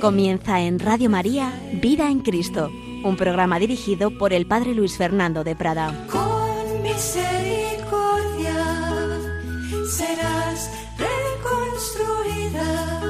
[0.00, 2.70] Comienza en Radio María Vida en Cristo,
[3.04, 6.06] un programa dirigido por el Padre Luis Fernando de Prada.
[6.10, 8.54] Con misericordia
[9.86, 13.02] serás reconstruida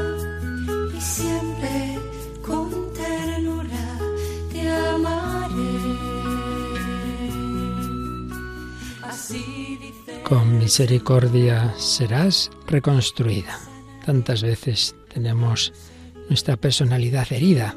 [0.96, 1.96] y siempre
[2.45, 3.98] con ternura
[4.52, 5.78] te amaré.
[9.02, 13.60] Así dice Con misericordia serás reconstruida.
[14.04, 15.72] Tantas veces tenemos
[16.30, 17.74] nuestra personalidad herida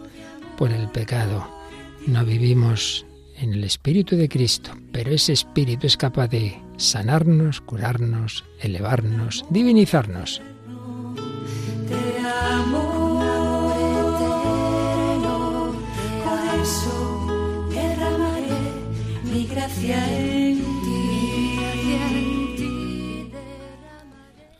[0.57, 1.45] por el pecado.
[2.07, 8.45] No vivimos en el Espíritu de Cristo, pero ese Espíritu es capaz de sanarnos, curarnos,
[8.61, 10.41] elevarnos, divinizarnos.
[11.87, 13.03] te amo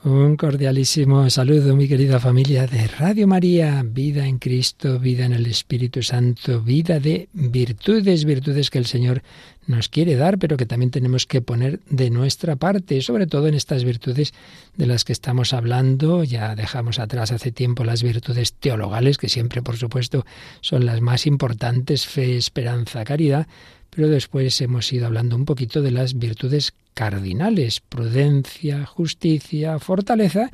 [0.06, 5.46] Un cordialísimo saludo, mi querida familia de Radio María, vida en Cristo, vida en el
[5.46, 9.24] Espíritu Santo, vida de virtudes, virtudes que el Señor
[9.66, 13.54] nos quiere dar, pero que también tenemos que poner de nuestra parte, sobre todo en
[13.54, 14.34] estas virtudes
[14.76, 16.26] de las que estamos hablando.
[16.26, 20.26] Ya dejamos atrás hace tiempo las virtudes teologales, que siempre, por supuesto,
[20.60, 23.48] son las más importantes, fe, esperanza, caridad,
[23.96, 30.52] pero después hemos ido hablando un poquito de las virtudes cardinales, prudencia, justicia, fortaleza,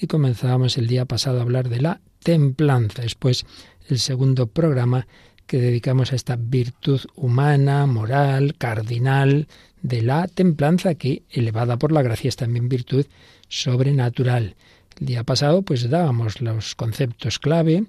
[0.00, 3.02] y comenzábamos el día pasado a hablar de la templanza.
[3.02, 3.46] Después,
[3.88, 5.06] el segundo programa
[5.46, 9.48] que dedicamos a esta virtud humana, moral, cardinal
[9.82, 13.06] de la templanza, que elevada por la gracia es también virtud
[13.48, 14.56] sobrenatural.
[15.00, 17.84] El día pasado pues dábamos los conceptos clave,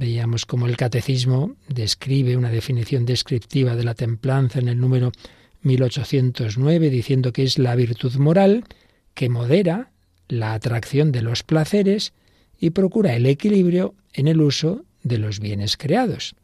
[0.00, 5.12] veíamos cómo el catecismo describe una definición descriptiva de la templanza en el número
[5.60, 8.64] 1809, diciendo que es la virtud moral
[9.12, 9.90] que modera
[10.26, 12.14] la atracción de los placeres
[12.58, 16.34] y procura el equilibrio en el uso de los bienes creados.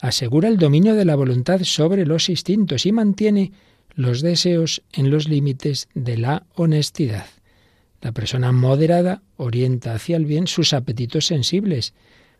[0.00, 3.50] Asegura el dominio de la voluntad sobre los instintos y mantiene
[3.96, 7.26] los deseos en los límites de la honestidad.
[8.00, 11.92] La persona moderada orienta hacia el bien sus apetitos sensibles,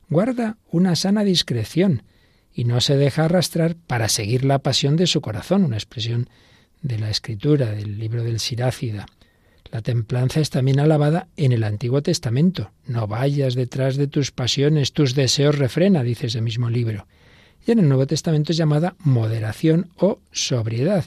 [0.08, 2.02] guarda una sana discreción
[2.52, 6.28] y no se deja arrastrar para seguir la pasión de su corazón, una expresión
[6.82, 9.06] de la escritura del libro del Sirácida.
[9.72, 12.70] La templanza es también alabada en el Antiguo Testamento.
[12.86, 17.08] No vayas detrás de tus pasiones, tus deseos refrena, dice ese mismo libro.
[17.66, 21.06] Y en el Nuevo Testamento es llamada moderación o sobriedad.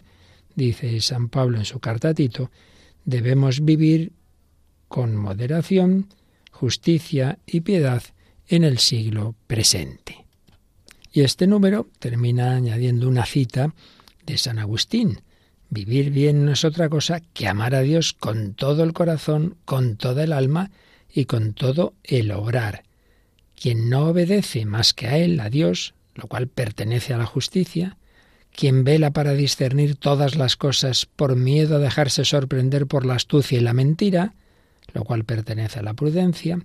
[0.56, 2.52] Dice San Pablo en su carta a Tito,
[3.06, 4.12] debemos vivir
[4.90, 6.08] con moderación,
[6.52, 8.04] justicia y piedad
[8.48, 10.26] en el siglo presente.
[11.12, 13.74] Y este número termina añadiendo una cita
[14.26, 15.22] de San Agustín.
[15.70, 19.98] Vivir bien no es otra cosa que amar a Dios con todo el corazón, con
[19.98, 20.72] toda el alma
[21.12, 22.84] y con todo el obrar.
[23.60, 27.98] Quien no obedece más que a Él, a Dios, lo cual pertenece a la justicia,
[28.56, 33.58] quien vela para discernir todas las cosas por miedo a dejarse sorprender por la astucia
[33.58, 34.34] y la mentira,
[34.94, 36.60] lo cual pertenece a la prudencia,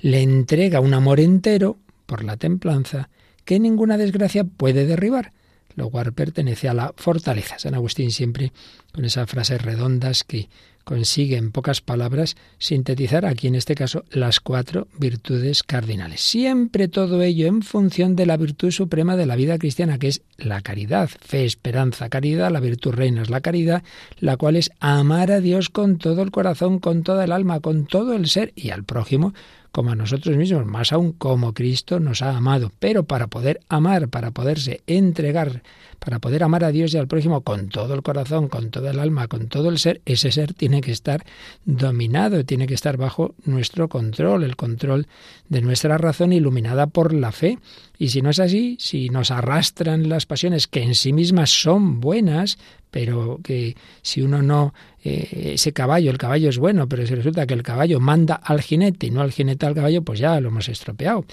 [0.00, 3.08] le entrega un amor entero por la templanza
[3.44, 5.32] que ninguna desgracia puede derribar,
[5.74, 7.58] lo cual pertenece a la fortaleza.
[7.58, 8.52] San Agustín siempre
[8.92, 10.48] con esas frases redondas que
[10.88, 16.22] consigue en pocas palabras sintetizar aquí en este caso las cuatro virtudes cardinales.
[16.22, 20.22] Siempre todo ello en función de la virtud suprema de la vida cristiana, que es
[20.38, 23.82] la caridad, fe, esperanza, caridad, la virtud reina es la caridad,
[24.18, 27.84] la cual es amar a Dios con todo el corazón, con toda el alma, con
[27.84, 29.34] todo el ser y al prójimo
[29.72, 32.72] como a nosotros mismos, más aún como Cristo nos ha amado.
[32.78, 35.62] Pero para poder amar, para poderse entregar,
[35.98, 38.98] para poder amar a Dios y al prójimo con todo el corazón, con toda el
[38.98, 41.24] alma, con todo el ser, ese ser tiene que estar
[41.64, 45.06] dominado, tiene que estar bajo nuestro control, el control
[45.48, 47.58] de nuestra razón iluminada por la fe.
[47.98, 52.00] Y si no es así, si nos arrastran las pasiones que en sí mismas son
[52.00, 52.58] buenas,
[52.90, 54.72] pero que si uno no,
[55.08, 58.60] eh, ese caballo, el caballo es bueno, pero si resulta que el caballo manda al
[58.60, 61.24] jinete y no al jinete al caballo, pues ya lo hemos estropeado.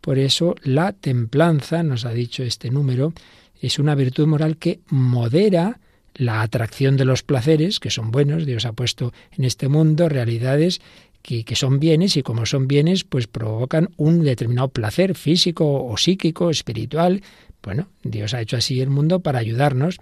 [0.00, 3.12] Por eso la templanza, nos ha dicho este número,
[3.60, 5.78] es una virtud moral que modera
[6.14, 10.80] la atracción de los placeres, que son buenos, Dios ha puesto en este mundo realidades
[11.22, 15.96] que, que, son bienes y como son bienes, pues provocan un determinado placer físico o
[15.96, 17.22] psíquico, espiritual.
[17.62, 19.98] Bueno, Dios ha hecho así el mundo para ayudarnos,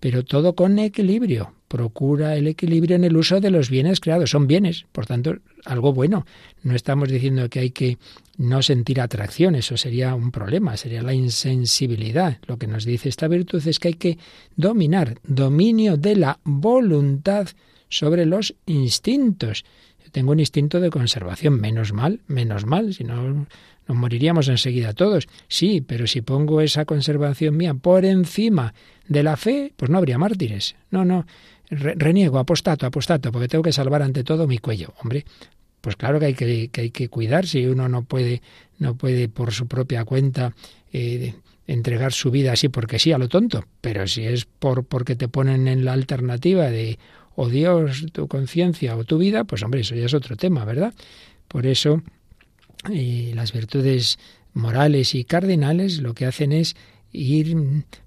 [0.00, 1.52] pero todo con equilibrio.
[1.72, 4.28] Procura el equilibrio en el uso de los bienes creados.
[4.28, 6.26] Son bienes, por tanto, algo bueno.
[6.62, 7.96] No estamos diciendo que hay que
[8.36, 12.36] no sentir atracción, eso sería un problema, sería la insensibilidad.
[12.46, 14.18] Lo que nos dice esta virtud es que hay que
[14.54, 17.48] dominar, dominio de la voluntad
[17.88, 19.64] sobre los instintos.
[20.10, 21.58] tengo un instinto de conservación.
[21.58, 23.46] Menos mal, menos mal, si no
[23.88, 25.26] nos moriríamos enseguida todos.
[25.48, 28.74] Sí, pero si pongo esa conservación mía por encima
[29.08, 30.74] de la fe, pues no habría mártires.
[30.90, 31.24] No, no.
[31.74, 34.92] Reniego, apostato, apostato, porque tengo que salvar ante todo mi cuello.
[35.00, 35.24] Hombre,
[35.80, 38.42] pues claro que hay que, que hay que cuidar si uno no puede,
[38.78, 40.52] no puede por su propia cuenta
[40.92, 41.34] eh,
[41.66, 45.28] entregar su vida así porque sí a lo tonto, pero si es por porque te
[45.28, 46.98] ponen en la alternativa de
[47.34, 50.92] o Dios, tu conciencia o tu vida, pues hombre, eso ya es otro tema, ¿verdad?
[51.48, 52.02] Por eso
[52.92, 54.18] eh, las virtudes
[54.52, 56.76] morales y cardinales lo que hacen es
[57.12, 57.56] ir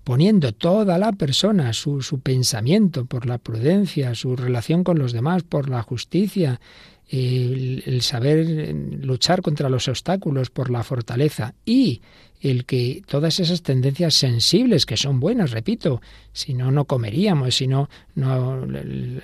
[0.04, 5.44] poniendo toda la persona, su, su pensamiento por la prudencia, su relación con los demás,
[5.44, 6.60] por la justicia,
[7.10, 12.02] el, saber luchar contra los obstáculos por la fortaleza y
[12.42, 16.02] el que todas esas tendencias sensibles que son buenas, repito,
[16.32, 19.22] si no no comeríamos, si no no el,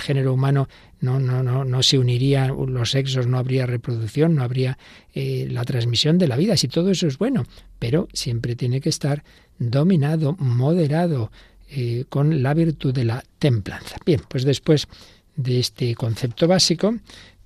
[0.00, 0.68] género humano
[1.00, 4.78] no no no no se uniría, los sexos no habría reproducción, no habría
[5.14, 7.44] eh, la transmisión de la vida, si todo eso es bueno,
[7.78, 9.22] pero siempre tiene que estar
[9.58, 11.30] dominado, moderado
[11.70, 13.96] eh, con la virtud de la templanza.
[14.04, 14.88] Bien, pues después
[15.36, 16.96] de este concepto básico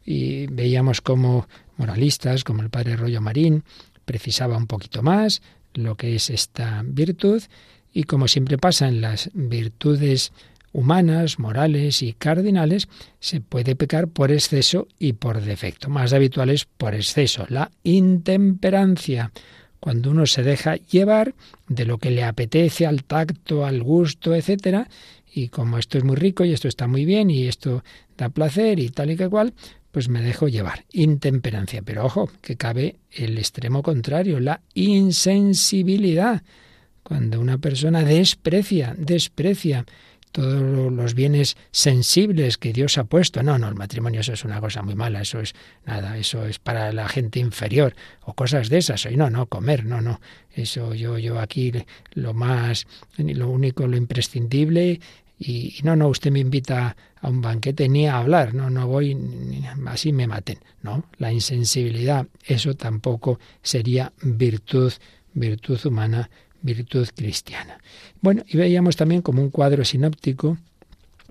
[0.05, 1.46] y veíamos como
[1.76, 3.64] moralistas, como el padre Rollo Marín,
[4.05, 5.43] precisaba un poquito más
[5.75, 7.43] lo que es esta virtud
[7.93, 10.32] y como siempre pasa en las virtudes
[10.72, 12.88] humanas, morales y cardinales,
[13.20, 15.88] se puede pecar por exceso y por defecto.
[15.88, 19.32] Más habitual es por exceso, la intemperancia,
[19.80, 21.34] cuando uno se deja llevar
[21.69, 24.88] de lo que le apetece al tacto, al gusto, etcétera,
[25.34, 27.82] y como esto es muy rico y esto está muy bien y esto
[28.16, 29.54] da placer y tal y que cual,
[29.90, 30.84] pues me dejo llevar.
[30.92, 31.82] Intemperancia.
[31.82, 36.42] Pero ojo, que cabe el extremo contrario, la insensibilidad.
[37.02, 39.84] Cuando una persona desprecia, desprecia
[40.32, 43.43] todos los bienes sensibles que Dios ha puesto.
[43.43, 45.55] No, no, el matrimonio eso es una cosa muy mala, eso es
[45.87, 49.06] nada, eso es para la gente inferior o cosas de esas.
[49.06, 50.20] Y no, no, comer, no, no.
[50.55, 51.73] Eso yo, yo aquí
[52.14, 52.87] lo más,
[53.17, 55.00] lo único, lo imprescindible
[55.38, 59.17] y, no, no, usted me invita a un banquete ni a hablar, no, no voy,
[59.87, 60.58] así me maten.
[60.82, 64.93] No, la insensibilidad, eso tampoco sería virtud,
[65.34, 66.31] virtud humana,
[66.62, 67.79] virtud cristiana.
[68.20, 70.59] Bueno, y veíamos también como un cuadro sinóptico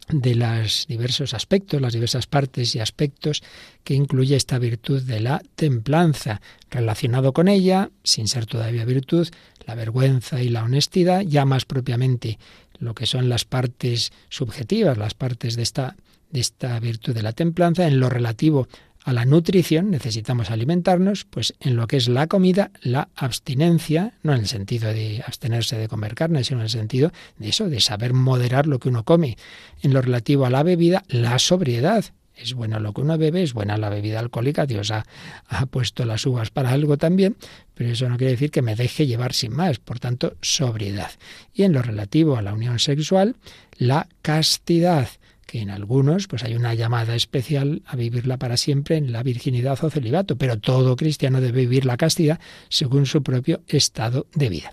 [0.10, 3.44] de los diversos aspectos, las diversas partes y aspectos
[3.84, 6.42] que incluye esta virtud de la templanza.
[6.70, 9.28] Relacionado con ella, sin ser todavía virtud,
[9.66, 12.40] la vergüenza y la honestidad, ya más propiamente
[12.80, 15.96] lo que son las partes subjetivas, las partes de esta,
[16.32, 18.68] de esta virtud de la templanza, en lo relativo
[19.04, 24.34] a la nutrición, necesitamos alimentarnos, pues en lo que es la comida, la abstinencia, no
[24.34, 27.80] en el sentido de abstenerse de comer carne, sino en el sentido de eso, de
[27.80, 29.38] saber moderar lo que uno come.
[29.82, 32.06] En lo relativo a la bebida, la sobriedad,
[32.36, 35.06] es bueno lo que uno bebe, es buena la bebida alcohólica, Dios ha,
[35.48, 37.38] ha, puesto las uvas para algo también,
[37.74, 41.12] pero eso no quiere decir que me deje llevar sin más, por tanto, sobriedad.
[41.54, 43.36] Y en lo relativo a la unión sexual,
[43.78, 45.10] la castidad,
[45.52, 49.78] que en algunos pues hay una llamada especial a vivirla para siempre en la virginidad
[49.84, 52.40] o celibato, pero todo cristiano debe vivir la castidad
[52.70, 54.72] según su propio estado de vida.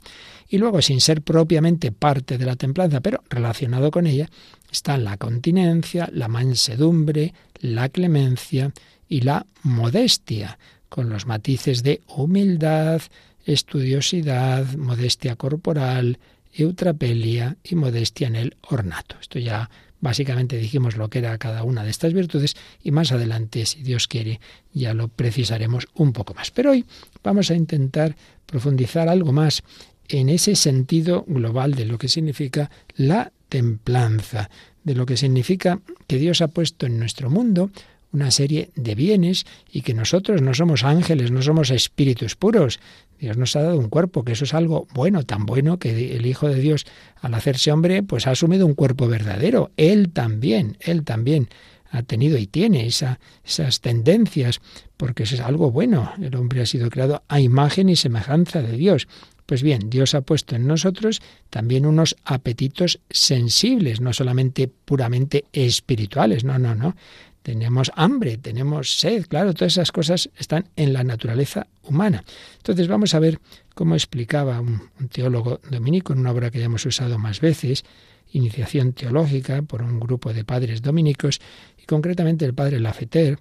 [0.49, 4.31] Y luego, sin ser propiamente parte de la templanza, pero relacionado con ella,
[4.71, 8.73] están la continencia, la mansedumbre, la clemencia
[9.09, 13.03] y la modestia, con los matices de humildad,
[13.45, 16.21] estudiosidad, modestia corporal,
[16.55, 19.17] eutrapelia y modestia en el ornato.
[19.21, 19.69] Esto ya
[20.01, 24.07] básicamente dijimos lo que era cada una de estas virtudes y más adelante, si Dios
[24.09, 24.41] quiere,
[24.73, 26.51] ya lo precisaremos un poco más.
[26.51, 26.85] Pero hoy
[27.23, 29.63] vamos a intentar profundizar algo más
[30.09, 34.51] en ese sentido global de lo que significa la templanza,
[34.85, 37.71] de lo que significa que Dios ha puesto en nuestro mundo
[38.13, 42.81] una serie de bienes y que nosotros no somos ángeles, no somos espíritus puros.
[43.19, 46.27] Dios nos ha dado un cuerpo, que eso es algo bueno, tan bueno que el
[46.27, 46.87] Hijo de Dios,
[47.21, 49.71] al hacerse hombre, pues ha asumido un cuerpo verdadero.
[49.77, 51.49] Él también, él también
[51.91, 54.61] ha tenido y tiene esa, esas tendencias,
[54.97, 56.13] porque eso es algo bueno.
[56.21, 59.09] El hombre ha sido creado a imagen y semejanza de Dios.
[59.47, 66.45] Pues bien, Dios ha puesto en nosotros también unos apetitos sensibles, no solamente puramente espirituales,
[66.45, 66.97] no, no, no.
[67.43, 72.25] Tenemos hambre, tenemos sed, claro, todas esas cosas están en la naturaleza humana.
[72.59, 73.41] Entonces vamos a ver
[73.75, 77.85] cómo explicaba un, teólogo dominico en una obra que ya hemos usado más veces,
[78.33, 81.41] Iniciación Teológica, por un grupo de padres dominicos,
[81.81, 83.39] y concretamente el padre Lafeter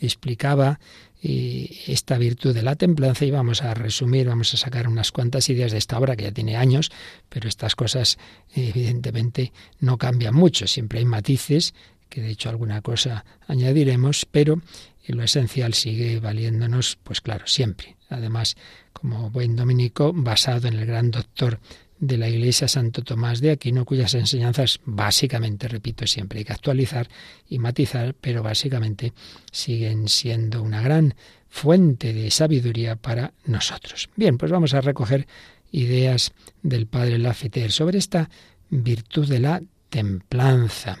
[0.00, 0.78] explicaba
[1.22, 5.72] esta virtud de la templanza y vamos a resumir, vamos a sacar unas cuantas ideas
[5.72, 6.92] de esta obra que ya tiene años,
[7.28, 8.18] pero estas cosas
[8.54, 11.74] evidentemente no cambian mucho, siempre hay matices
[12.08, 14.60] que de hecho alguna cosa añadiremos, pero
[15.06, 17.96] lo esencial sigue valiéndonos, pues claro, siempre.
[18.08, 18.56] Además,
[18.92, 21.60] como buen dominico, basado en el gran doctor
[21.98, 27.08] de la Iglesia Santo Tomás de Aquino, cuyas enseñanzas básicamente, repito siempre, hay que actualizar
[27.48, 29.12] y matizar, pero básicamente
[29.50, 31.14] siguen siendo una gran
[31.48, 34.10] fuente de sabiduría para nosotros.
[34.16, 35.26] Bien, pues vamos a recoger
[35.72, 36.32] ideas
[36.62, 38.28] del padre Lafeter sobre esta
[38.68, 40.98] virtud de la templanza.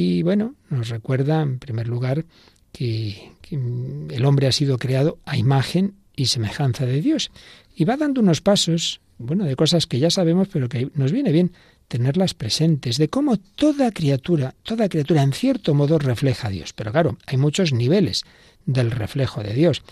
[0.00, 2.24] Y bueno, nos recuerda en primer lugar
[2.70, 7.32] que, el hombre ha sido creado a imagen y semejanza de Dios.
[7.74, 11.32] Y va dando unos pasos bueno, de cosas que ya sabemos, pero que nos viene
[11.32, 11.50] bien
[11.88, 16.72] tenerlas presentes, de cómo toda criatura, toda criatura en cierto modo refleja a Dios.
[16.74, 18.22] Pero claro, hay muchos niveles
[18.66, 19.82] del reflejo de Dios.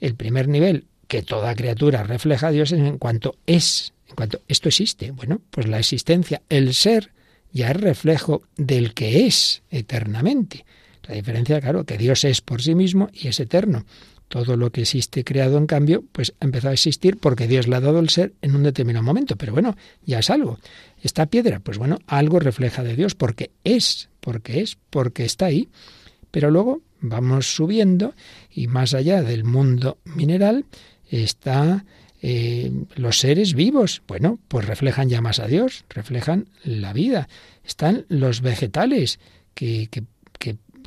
[0.00, 4.40] El primer nivel que toda criatura refleja a Dios es en cuanto es, en cuanto
[4.48, 5.10] esto existe.
[5.10, 7.12] Bueno, pues la existencia, el ser,
[7.52, 10.64] ya es reflejo del que es eternamente.
[11.08, 13.84] La diferencia, claro, que Dios es por sí mismo y es eterno.
[14.28, 17.74] Todo lo que existe creado, en cambio, pues ha empezado a existir porque Dios le
[17.74, 19.34] ha dado el ser en un determinado momento.
[19.36, 19.76] Pero bueno,
[20.06, 20.58] ya es algo.
[21.02, 25.68] Esta piedra, pues bueno, algo refleja de Dios porque es, porque es, porque está ahí.
[26.30, 28.14] Pero luego vamos subiendo
[28.52, 30.64] y más allá del mundo mineral
[31.08, 31.84] está
[32.22, 34.02] eh, los seres vivos.
[34.06, 37.28] Bueno, pues reflejan ya más a Dios, reflejan la vida.
[37.64, 39.18] Están los vegetales
[39.54, 40.04] que, que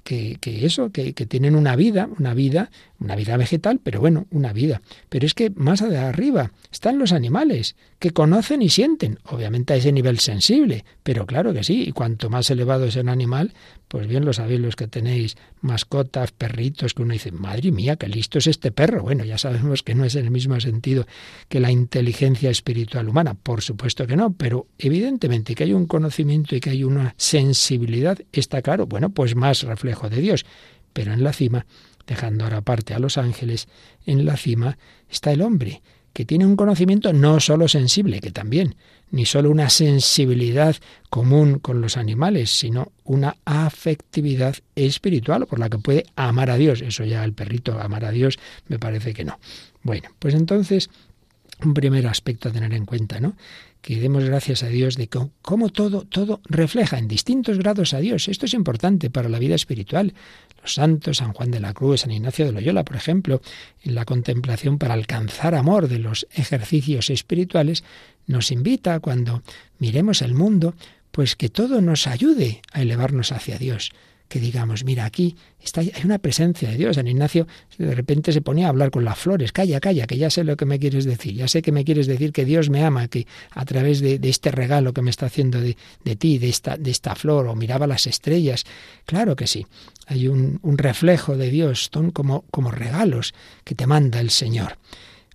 [0.04, 2.70] que, eso, que, que, tienen una vida, una vida,
[3.04, 4.82] una vida vegetal, pero bueno, una vida.
[5.10, 9.92] Pero es que más arriba están los animales, que conocen y sienten, obviamente a ese
[9.92, 13.54] nivel sensible, pero claro que sí, y cuanto más elevado es un animal,
[13.88, 18.08] pues bien lo sabéis los que tenéis mascotas, perritos, que uno dice, madre mía, qué
[18.08, 19.04] listo es este perro.
[19.04, 21.06] Bueno, ya sabemos que no es en el mismo sentido
[21.48, 26.56] que la inteligencia espiritual humana, por supuesto que no, pero evidentemente que hay un conocimiento
[26.56, 30.46] y que hay una sensibilidad, está claro, bueno, pues más reflejo de Dios.
[30.94, 31.66] Pero en la cima,
[32.08, 33.68] dejando ahora aparte a los ángeles,
[34.06, 34.78] en la cima
[35.10, 35.82] está el hombre,
[36.14, 38.76] que tiene un conocimiento no solo sensible, que también,
[39.10, 40.76] ni solo una sensibilidad
[41.10, 46.82] común con los animales, sino una afectividad espiritual por la que puede amar a Dios.
[46.82, 49.40] Eso ya el perrito amar a Dios me parece que no.
[49.82, 50.90] Bueno, pues entonces
[51.64, 53.36] un primer aspecto a tener en cuenta, ¿no?
[53.82, 55.10] Que demos gracias a Dios de
[55.42, 58.28] cómo todo, todo refleja en distintos grados a Dios.
[58.28, 60.14] Esto es importante para la vida espiritual.
[60.62, 63.42] Los santos, San Juan de la Cruz, San Ignacio de Loyola, por ejemplo,
[63.82, 67.84] en la contemplación para alcanzar amor de los ejercicios espirituales,
[68.26, 69.44] nos invita cuando
[69.80, 70.76] miremos el mundo,
[71.12, 73.92] pues que todo nos ayude a elevarnos hacia Dios
[74.34, 76.96] que digamos, mira, aquí está, hay una presencia de Dios.
[76.96, 77.46] San Ignacio
[77.78, 80.58] de repente se ponía a hablar con las flores, calla, calla, que ya sé lo
[80.58, 83.28] que me quieres decir, ya sé que me quieres decir que Dios me ama, que
[83.52, 85.76] a través de, este regalo que me está haciendo de,
[86.16, 88.64] ti, de esta, de esta flor, o miraba las estrellas.
[89.06, 89.68] Claro que sí,
[90.08, 94.80] hay un, un reflejo de Dios, son como, como regalos que te manda el Señor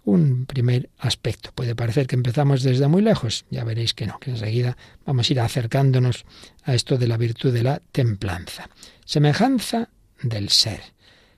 [0.08, 1.50] un primer aspecto.
[1.54, 5.32] Puede parecer que empezamos desde muy lejos, ya veréis que no, que enseguida vamos a
[5.34, 6.24] ir acercándonos
[6.64, 8.70] a esto de la virtud de la templanza.
[9.04, 9.90] Semejanza
[10.22, 10.80] del ser.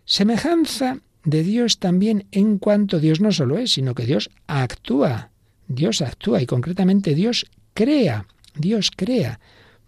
[0.04, 5.30] Semejanza de Dios también en cuanto Dios no solo es, sino que Dios actúa.
[5.66, 8.26] Dios actúa y concretamente Dios crea.
[8.54, 9.40] Dios crea.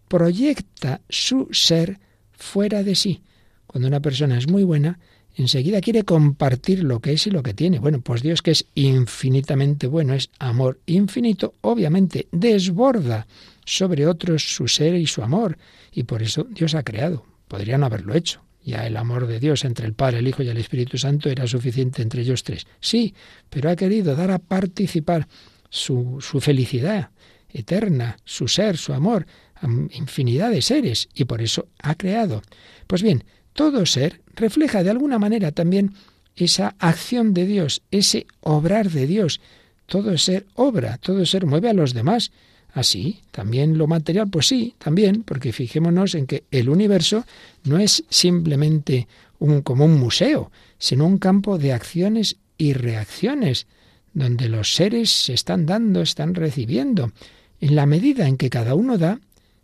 [0.08, 2.00] Proyecta su ser
[2.32, 3.22] fuera de sí.
[3.68, 4.98] Cuando una persona es muy buena,
[5.36, 7.78] enseguida quiere compartir lo que es y lo que tiene.
[7.78, 13.26] Bueno, pues Dios que es infinitamente bueno, es amor infinito, obviamente desborda
[13.64, 15.58] sobre otros su ser y su amor,
[15.92, 17.24] y por eso Dios ha creado.
[17.48, 18.42] Podría no haberlo hecho.
[18.64, 21.46] Ya el amor de Dios entre el Padre, el Hijo y el Espíritu Santo era
[21.46, 22.66] suficiente entre ellos tres.
[22.80, 23.14] Sí,
[23.50, 25.26] pero ha querido dar a participar
[25.68, 27.10] su, su felicidad
[27.48, 32.42] eterna, su ser, su amor, a infinidad de seres, y por eso ha creado.
[32.86, 35.92] Pues bien, todo ser refleja de alguna manera también
[36.36, 39.40] esa acción de Dios, ese obrar de Dios.
[39.86, 42.32] Todo ser obra, todo ser mueve a los demás.
[42.72, 47.26] Así, también lo material, pues sí, también, porque fijémonos en que el universo
[47.64, 53.66] no es simplemente un, como un museo, sino un campo de acciones y reacciones,
[54.14, 57.12] donde los seres se están dando, están recibiendo.
[57.60, 59.20] En la medida en que cada uno da,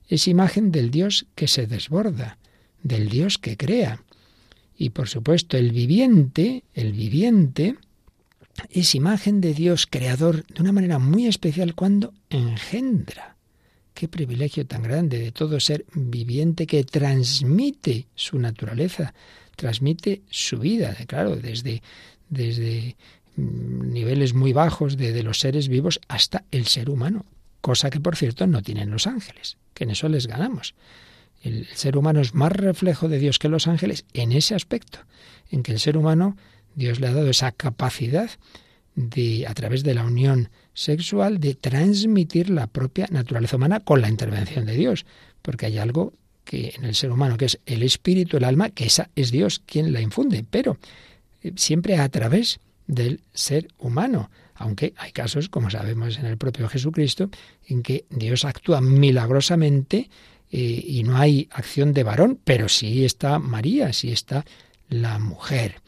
[0.09, 2.39] es imagen del Dios que se desborda
[2.83, 4.03] del Dios que crea.
[4.77, 7.77] Y por supuesto, el viviente, el viviente,
[8.71, 13.37] es imagen de Dios creador de una manera muy especial cuando engendra.
[13.95, 19.15] Qué privilegio tan grande de todo ser viviente que transmite su naturaleza,
[19.57, 21.83] transmite su vida, claro, desde,
[22.29, 22.97] desde
[23.37, 27.25] mm, niveles muy bajos de, de los seres vivos hasta el ser humano,
[27.61, 30.75] cosa que por cierto no tienen los ángeles, que en eso les ganamos.
[31.43, 34.99] El ser humano es más reflejo de Dios que los ángeles en ese aspecto,
[35.51, 36.37] en que el ser humano,
[36.75, 38.31] Dios le ha dado esa capacidad
[38.95, 44.09] de, a través de la unión sexual, de transmitir la propia naturaleza humana con la
[44.09, 45.07] intervención de Dios,
[45.43, 46.13] porque hay algo
[46.45, 49.61] que en el ser humano, que es el espíritu, el alma, que esa es Dios
[49.65, 50.79] quien la infunde, pero
[51.43, 56.69] eh, siempre a través del ser humano, aunque hay casos, como sabemos en el propio
[56.69, 57.31] Jesucristo,
[57.67, 60.11] en que Dios actúa milagrosamente
[60.51, 64.45] eh, y no hay acción de varón, pero sí está María, sí está
[64.89, 65.83] la mujer.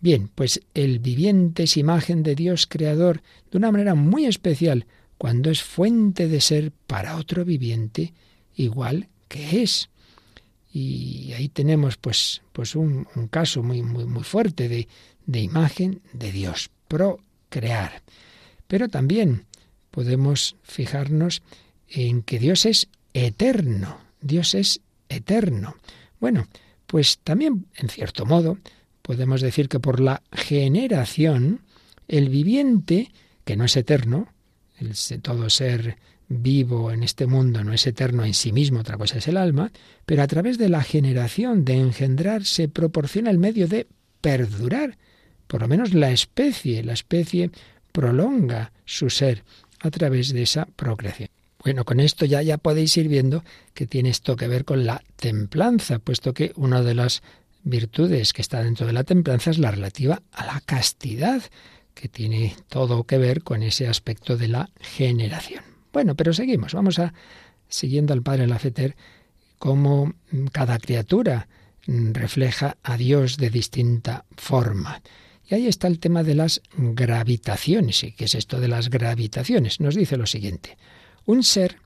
[0.00, 4.86] Bien, pues el viviente es imagen de Dios creador de una manera muy especial
[5.18, 8.14] cuando es fuente de ser para otro viviente
[8.56, 9.90] igual que es.
[10.72, 14.88] Y ahí tenemos pues, pues un, caso muy, muy, muy fuerte de,
[15.26, 18.02] de imagen de Dios, procrear.
[18.66, 19.44] Pero también
[19.90, 21.42] podemos fijarnos
[21.88, 23.98] en que Dios es eterno.
[24.20, 25.76] Dios es eterno.
[26.20, 26.46] Bueno,
[26.86, 28.58] pues también, en cierto modo,
[29.02, 31.60] podemos decir que por la generación,
[32.08, 33.10] el viviente,
[33.44, 34.28] que no es eterno,
[34.78, 35.96] el, todo ser
[36.28, 39.72] vivo en este mundo no es eterno en sí mismo, otra cosa es el alma,
[40.06, 43.88] pero a través de la generación, de engendrar, se proporciona el medio de
[44.20, 44.96] perdurar.
[45.48, 47.50] Por lo menos la especie, la especie
[47.90, 49.42] prolonga su ser
[49.80, 51.30] a través de esa procreación.
[51.62, 55.02] Bueno, con esto ya, ya podéis ir viendo que tiene esto que ver con la
[55.16, 57.22] templanza, puesto que una de las
[57.62, 61.42] virtudes que está dentro de la templanza es la relativa a la castidad,
[61.94, 65.62] que tiene todo que ver con ese aspecto de la generación.
[65.92, 67.12] Bueno, pero seguimos, vamos a,
[67.68, 68.96] siguiendo al Padre Lafeter,
[69.58, 70.14] cómo
[70.52, 71.48] cada criatura
[71.86, 75.02] refleja a Dios de distinta forma.
[75.48, 78.04] Y ahí está el tema de las gravitaciones.
[78.04, 79.80] ¿Y qué es esto de las gravitaciones?
[79.80, 80.78] Nos dice lo siguiente.
[81.30, 81.76] Un ser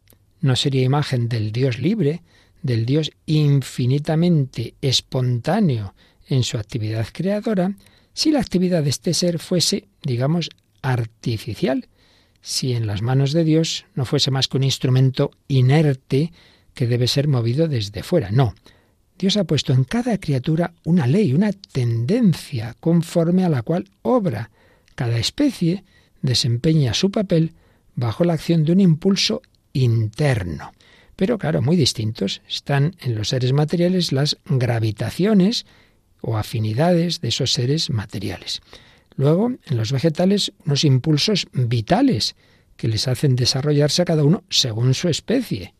[0.40, 2.22] no sería imagen del Dios libre,
[2.62, 5.94] del Dios infinitamente espontáneo
[6.30, 7.76] en su actividad creadora,
[8.14, 10.48] si la actividad de este ser fuese, digamos,
[10.80, 11.88] artificial,
[12.40, 16.32] si en las manos de Dios no fuese más que un instrumento inerte
[16.72, 18.30] que debe ser movido desde fuera.
[18.30, 18.54] No.
[19.18, 24.50] Dios ha puesto en cada criatura una ley, una tendencia conforme a la cual obra.
[24.94, 25.84] Cada especie
[26.22, 27.52] desempeña su papel
[27.96, 30.72] bajo la acción de un impulso interno.
[31.16, 32.42] Pero claro, muy distintos.
[32.48, 35.66] Están en los seres materiales las gravitaciones
[36.20, 38.62] o afinidades de esos seres materiales.
[39.16, 42.34] Luego, en los vegetales, unos impulsos vitales
[42.76, 45.74] que les hacen desarrollarse a cada uno según su especie.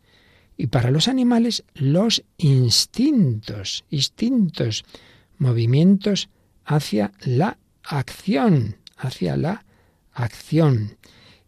[0.57, 4.85] Y para los animales, los instintos, instintos,
[5.38, 6.29] movimientos
[6.64, 9.64] hacia la acción, hacia la
[10.12, 10.96] acción.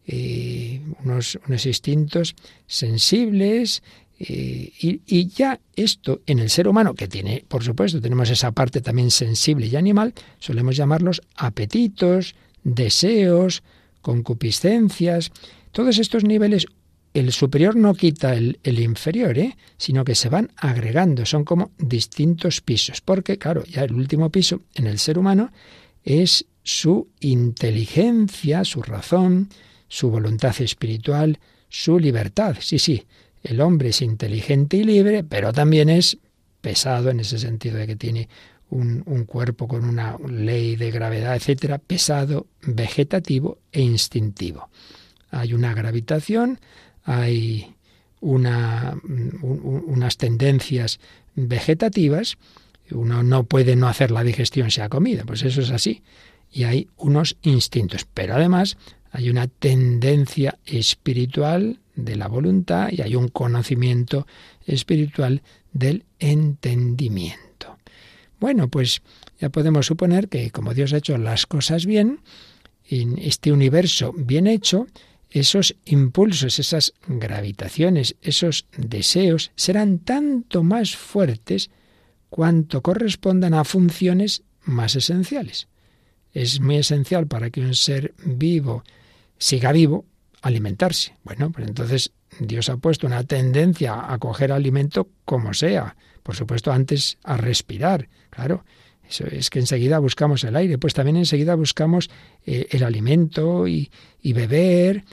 [0.09, 2.33] Eh, unos, instintos
[2.65, 3.83] sensibles,
[4.19, 8.79] eh, y, ya esto en el ser humano, que tiene, por supuesto, tenemos esa parte
[8.79, 13.63] también sensible y animal, solemos llamarlos apetitos, deseos,
[14.01, 15.31] concupiscencias,
[15.73, 16.67] todos estos niveles,
[17.13, 19.57] el superior no quita el, el inferior, ¿eh?
[19.77, 24.61] sino que se van agregando, son como distintos pisos, porque claro, ya el último piso
[24.75, 25.51] en el ser humano
[26.05, 29.49] es su inteligencia, su razón,
[29.87, 32.57] su voluntad espiritual, su libertad.
[32.59, 33.05] Sí, sí,
[33.43, 36.17] el hombre es inteligente y libre, pero también es
[36.61, 38.29] pesado en ese sentido de que tiene
[38.69, 44.69] un, cuerpo con una ley de gravedad, etcétera, pesado, vegetativo e instintivo.
[45.31, 46.59] Hay una gravitación,
[47.03, 47.75] hay
[48.19, 48.97] una,
[49.41, 50.99] unas tendencias
[51.35, 52.37] vegetativas,
[52.91, 56.03] uno no puede no hacer la digestión si ha comido, pues eso es así.
[56.51, 58.77] Y hay unos instintos, pero además
[59.11, 64.27] hay una tendencia espiritual de la voluntad y hay un conocimiento
[64.65, 65.41] espiritual
[65.73, 67.77] del entendimiento.
[68.39, 69.01] Bueno, pues
[69.39, 72.19] ya podemos suponer que como Dios ha hecho las cosas bien,
[72.89, 74.87] en este universo bien hecho,
[75.29, 81.69] esos impulsos, esas gravitaciones, esos deseos serán tanto más fuertes
[82.29, 85.67] cuanto correspondan a funciones más esenciales.
[86.33, 88.83] Es muy esencial para que un ser vivo
[89.37, 90.05] siga vivo,
[90.41, 91.15] alimentarse.
[91.23, 95.95] Bueno, pues entonces Dios ha puesto una tendencia a coger alimento como sea.
[96.23, 98.63] Por supuesto, antes a respirar, claro.
[99.09, 102.09] Eso es que enseguida buscamos el aire, pues también enseguida buscamos
[102.45, 103.89] eh, el alimento y,
[104.21, 105.05] beber.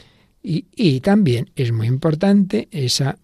[0.43, 3.19] Y, y, también es muy importante esa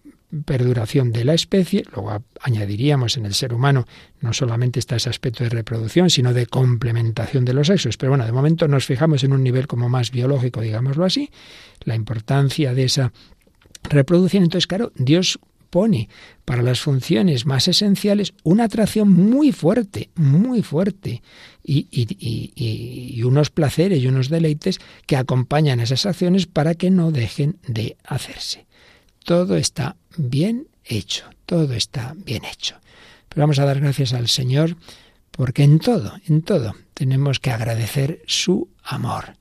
[0.45, 3.85] perduración de la especie, luego añadiríamos en el ser humano
[4.19, 8.25] no solamente está ese aspecto de reproducción, sino de complementación de los sexos, pero bueno,
[8.25, 11.29] de momento nos fijamos en un nivel como más biológico, digámoslo así,
[11.83, 13.11] la importancia de esa
[13.83, 14.43] reproducción.
[14.43, 15.39] Entonces, claro, Dios
[15.71, 16.09] supone
[16.43, 21.21] para las funciones más esenciales una atracción muy fuerte, muy fuerte,
[21.63, 27.57] y, y, unos placeres y unos deleites que acompañan esas acciones para que no dejen
[27.67, 28.65] de hacerse.
[29.23, 32.75] Todo está bien hecho, todo está bien hecho.
[33.29, 34.77] Pero vamos a dar gracias al Señor
[35.31, 39.35] porque en todo, en todo tenemos que agradecer su amor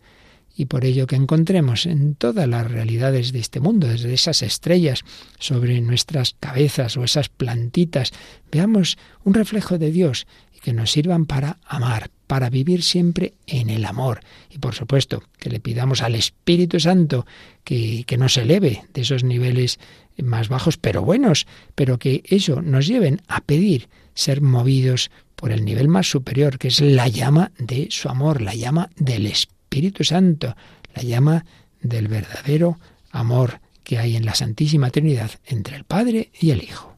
[0.60, 5.04] y por ello que encontremos en todas las realidades de este mundo, desde esas estrellas
[5.38, 8.12] sobre nuestras cabezas o esas plantitas,
[8.52, 13.70] veamos un reflejo de Dios y que nos sirvan para amar, para vivir siempre en
[13.70, 14.20] el amor.
[14.50, 17.26] Y por supuesto, que le pidamos al Espíritu Santo
[17.64, 19.80] que, que nos eleve de esos niveles
[20.22, 25.64] más bajos, pero buenos, pero que eso nos lleven a pedir ser movidos por el
[25.64, 30.02] nivel más superior, que es la llama de su amor, la llama del Espíritu Espíritu
[30.02, 30.56] Santo,
[30.96, 31.44] la llama
[31.80, 32.80] del verdadero
[33.12, 36.89] amor que hay en la Santísima Trinidad entre el Padre y el Hijo.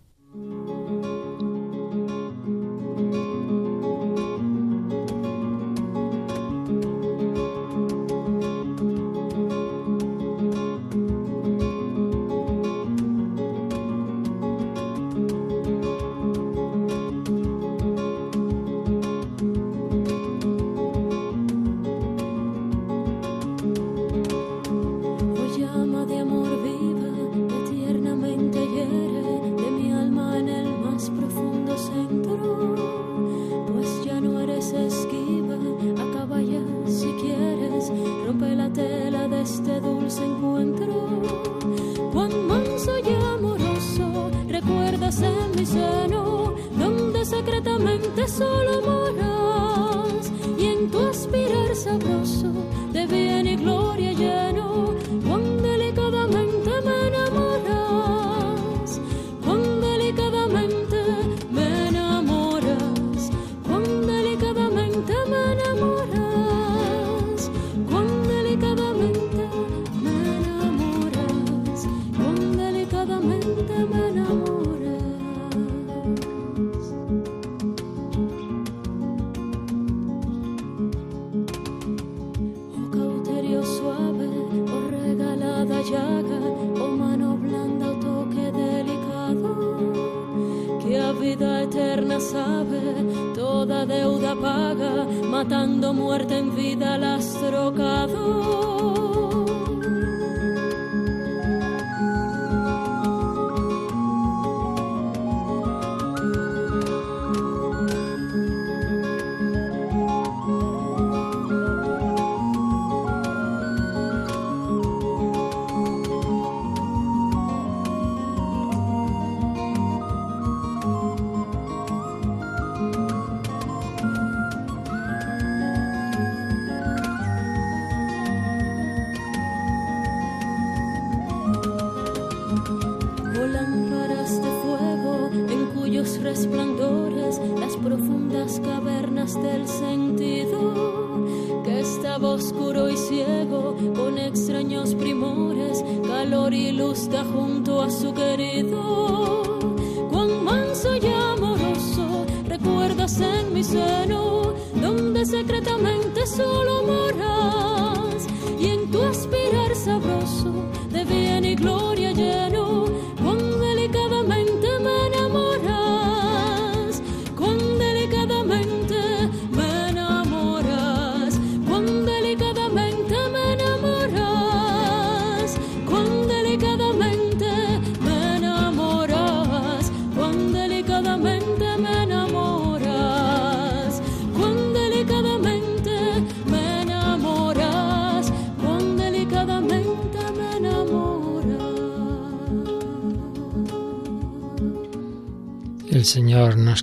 [146.92, 146.98] El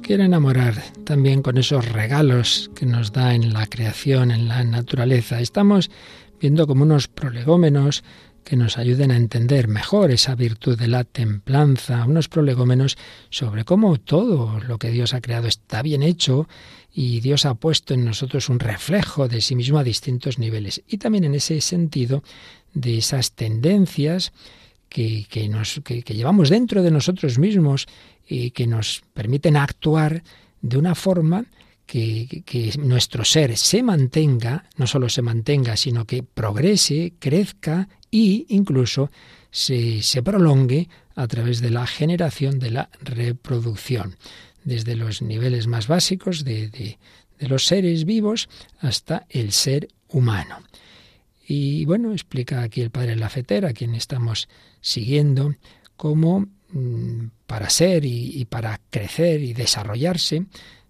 [0.10, 5.39] quiere enamorar también con esos regalos que nos da en la creación, en la naturaleza.
[5.39, 5.91] Estamos
[6.41, 8.04] viendo como unos prolegómenos
[8.43, 12.98] que nos ayuden a entender mejor esa virtud de la templanza, unos prolegómenos
[13.30, 16.48] sobre cómo todo lo que Dios ha creado está bien hecho
[16.91, 20.82] y Dios ha puesto en nosotros un reflejo de sí mismo a distintos niveles.
[20.88, 22.24] Y también en ese sentido
[22.74, 24.34] de esas tendencias
[24.89, 27.88] que, nos, que llevamos dentro de nosotros mismos
[28.28, 30.23] y que nos permiten actuar
[30.62, 31.45] de una forma
[31.86, 38.45] que, que, nuestro ser se mantenga, no solo se mantenga, sino que progrese, crezca e
[38.49, 39.10] incluso
[39.49, 44.17] se, se prolongue a través de la generación de la reproducción,
[44.63, 46.99] desde los niveles más básicos de, de,
[47.39, 48.49] de los seres vivos
[48.80, 50.58] hasta el ser humano.
[51.47, 54.47] Y bueno, explica aquí el padre Lafetera, a quien estamos
[54.81, 55.55] siguiendo,
[55.95, 60.45] cómo mm, para ser y, y, para crecer y desarrollarse,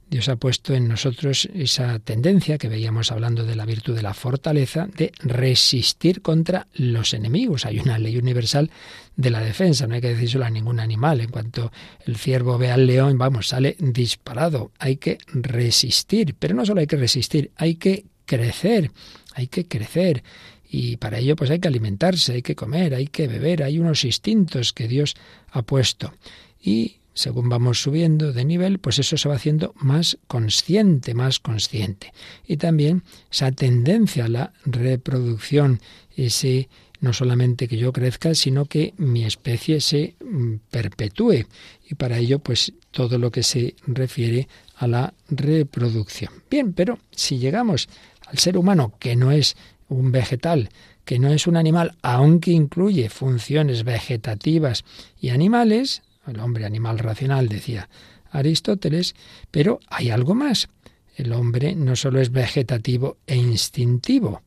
[0.10, 4.16] Dios ha puesto en nosotros esa tendencia que veíamos hablando de la virtud de la
[4.16, 7.68] fortaleza, de resistir contra los enemigos.
[7.68, 8.72] Hay una ley universal
[9.16, 11.22] de la defensa, no hay que decírselo a ningún animal.
[11.22, 11.72] En cuanto
[12.08, 14.72] el ciervo ve al león, vamos, sale disparado.
[14.80, 18.92] Hay que resistir, pero no solo hay que resistir, hay que crecer,
[19.36, 20.24] hay que crecer.
[20.70, 24.04] Y para ello pues hay que alimentarse, hay que comer, hay que beber, hay unos
[24.06, 25.16] instintos que Dios
[25.52, 26.14] ha puesto.
[26.62, 32.14] Y según vamos subiendo de nivel, pues eso se va haciendo más consciente, más consciente.
[32.48, 35.82] Y también esa tendencia a la reproducción,
[36.16, 36.70] ese
[37.02, 41.46] no solamente que yo crezca, sino que mi especie se mm, perpetúe.
[41.90, 46.32] Y para ello, pues todo lo que se refiere a la reproducción.
[46.50, 47.90] Bien, pero si llegamos
[48.28, 49.56] al ser humano, que no es
[49.90, 50.70] un vegetal,
[51.04, 54.86] que no es un animal, aunque incluye funciones vegetativas
[55.20, 57.90] y animales, el hombre animal racional, decía
[58.32, 59.16] Aristóteles,
[59.52, 60.70] pero hay algo más.
[61.16, 64.44] El hombre no solo es vegetativo e instintivo,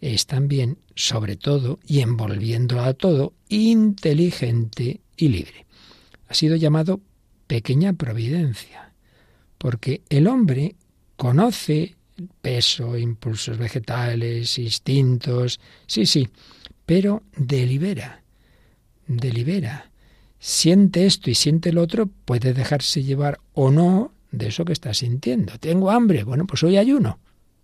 [0.00, 5.66] es también, sobre todo, y envolviendo a todo, inteligente y libre.
[6.28, 7.00] Ha sido llamado
[7.46, 8.92] pequeña providencia,
[9.58, 10.74] porque el hombre
[11.16, 11.94] conoce
[12.40, 16.28] peso, impulsos vegetales, instintos, sí, sí,
[16.86, 18.22] pero delibera,
[19.06, 19.92] delibera
[20.42, 24.92] siente esto y siente el otro, puede dejarse llevar o no de eso que está
[24.92, 25.56] sintiendo.
[25.58, 27.20] Tengo hambre, bueno, pues hoy ayuno.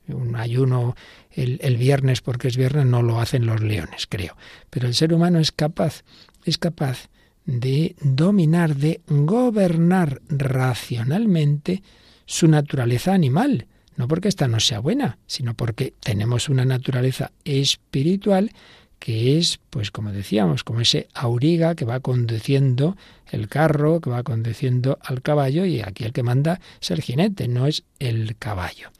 [0.07, 0.94] Un ayuno
[1.33, 4.37] el, el, viernes porque es viernes no lo hacen los leones, creo.
[4.71, 6.05] Pero el ser humano es capaz,
[6.44, 7.09] es capaz
[7.44, 11.83] de dominar, de gobernar racionalmente
[12.27, 13.66] su naturaleza animal.
[13.98, 18.52] No porque esta no sea buena, sino porque tenemos una naturaleza espiritual
[19.00, 22.96] que es, pues como decíamos, como ese auriga que va conduciendo
[23.32, 27.48] el carro, que va conduciendo al caballo, y aquí el que manda es el jinete,
[27.48, 28.92] no es el caballo.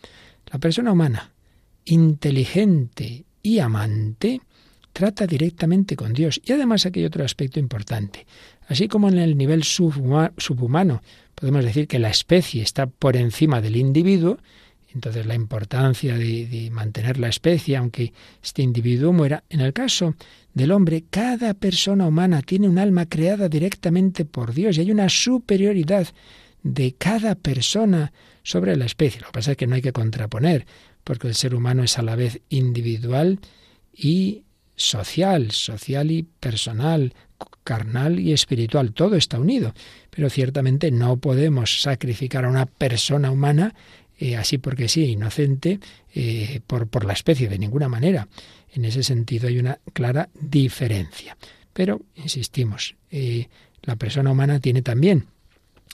[0.51, 1.31] La persona humana,
[1.85, 4.41] inteligente y amante,
[4.93, 6.41] trata directamente con Dios.
[6.45, 8.27] Y además aquí hay otro aspecto importante.
[8.67, 11.03] Así como en el nivel subhumano
[11.37, 14.39] podemos decir que la especie está por encima del individuo,
[14.99, 19.45] entonces la importancia de, mantener la especie, aunque este individuo muera.
[19.49, 20.17] En el caso
[20.53, 25.09] del hombre, cada persona humana tiene un alma creada directamente por Dios y hay una
[25.09, 26.09] superioridad
[26.65, 29.21] de cada persona sobre la especie.
[29.21, 30.67] Lo que pasa es que no hay que contraponer,
[31.05, 33.39] porque el ser humano es a la vez individual
[33.95, 34.43] y
[34.75, 37.15] social, social y personal,
[37.63, 39.75] carnal y espiritual, todo está unido.
[40.11, 43.77] Pero ciertamente no podemos sacrificar a una persona humana
[44.19, 45.79] eh, así porque sí, inocente,
[46.13, 48.29] eh, por, por la especie, de ninguna manera.
[48.73, 51.37] En ese sentido hay una clara diferencia.
[51.73, 53.49] Pero, insistimos, eh,
[53.83, 55.27] la persona humana tiene también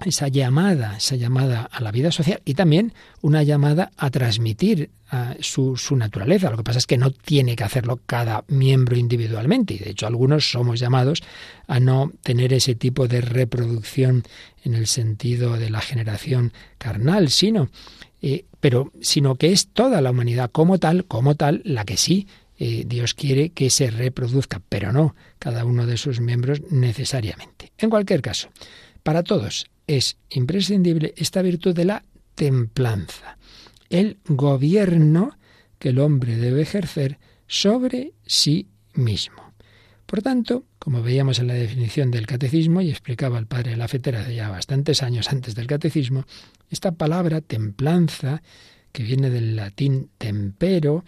[0.05, 4.91] esa llamada, esa llamada a la vida social y también una llamada a transmitir
[5.39, 6.51] su, su, naturaleza.
[6.51, 10.09] Lo que pasa es que no tiene que hacerlo cada miembro individualmente y de hecho
[10.09, 11.23] algunos somos llamados
[11.69, 14.25] a no tener ese tipo de reproducción
[14.65, 17.69] en el sentido de la generación carnal, sino
[18.27, 22.27] eh, pero sino que es toda la humanidad como tal, como tal, la que sí
[22.59, 27.73] eh, Dios quiere que se reproduzca, pero no cada uno de sus miembros necesariamente.
[27.77, 28.49] En cualquier caso,
[29.03, 33.37] para todos es imprescindible esta virtud de la templanza,
[33.91, 35.37] el gobierno
[35.79, 39.53] que el hombre debe ejercer sobre sí mismo.
[40.07, 44.51] Por tanto, como veíamos en la definición del catecismo, y explicaba el padre de ya
[44.51, 46.27] bastantes años antes del catecismo,
[46.71, 48.43] esta palabra templanza,
[48.93, 51.07] que viene del latín tempero,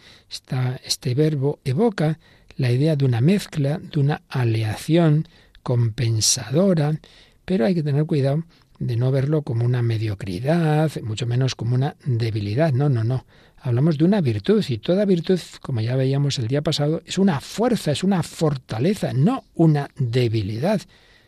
[0.82, 2.18] este verbo evoca
[2.56, 5.28] la idea de una mezcla, de una aleación
[5.62, 6.98] compensadora,
[7.44, 8.44] pero hay que tener cuidado
[8.78, 12.72] de no verlo como una mediocridad, mucho menos como una debilidad.
[12.72, 13.26] No, no, no.
[13.66, 17.40] Hablamos de una virtud y toda virtud, como ya veíamos el día pasado, es una
[17.40, 20.80] fuerza, es una fortaleza, no una debilidad,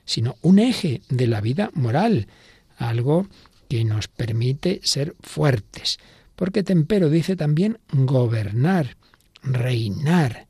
[0.04, 2.28] sino un eje de la vida moral,
[2.76, 3.26] algo
[3.68, 5.98] que nos permite ser fuertes.
[6.36, 8.96] Porque tempero dice también gobernar,
[9.42, 10.46] reinar.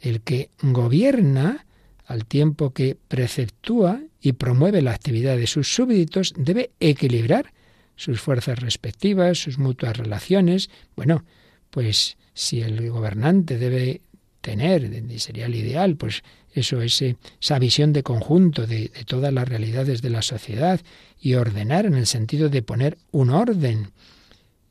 [0.00, 1.66] El que gobierna
[2.06, 7.52] al tiempo que preceptúa y promueve la actividad de sus súbditos, debe equilibrar
[7.96, 10.70] sus fuerzas respectivas, sus mutuas relaciones.
[10.94, 11.24] Bueno,
[11.70, 14.02] pues si el gobernante debe
[14.40, 20.10] tener, sería el ideal, pues eso, esa visión de conjunto de, todas las realidades de
[20.10, 20.80] la sociedad
[21.20, 23.90] y ordenar en el sentido de poner un orden.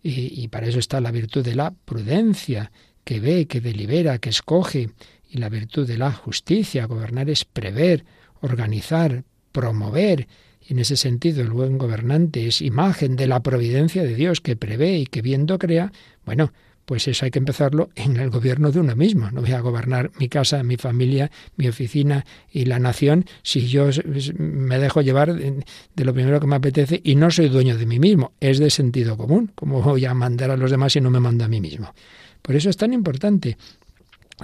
[0.02, 2.72] Y, y para eso está la virtud de la prudencia,
[3.04, 4.90] que ve, que delibera, que escoge,
[5.30, 6.86] y la virtud de la justicia.
[6.86, 8.06] Gobernar es prever,
[8.42, 10.28] organizar, promover.
[10.68, 14.98] En ese sentido el buen gobernante es imagen de la providencia de Dios que prevé
[14.98, 15.92] y que viendo crea.
[16.26, 16.52] Bueno,
[16.86, 19.30] pues eso hay que empezarlo en el gobierno de uno mismo.
[19.32, 23.90] No voy a gobernar mi casa, mi familia, mi oficina y la nación si yo
[24.38, 28.00] me dejo llevar de lo primero que me apetece y no soy dueño de mí
[28.00, 28.34] mismo.
[28.40, 29.52] Es de sentido común.
[29.56, 31.94] ¿Cómo voy a mandar a los demás si no me mando a mí mismo?
[32.42, 33.58] Por eso es tan importante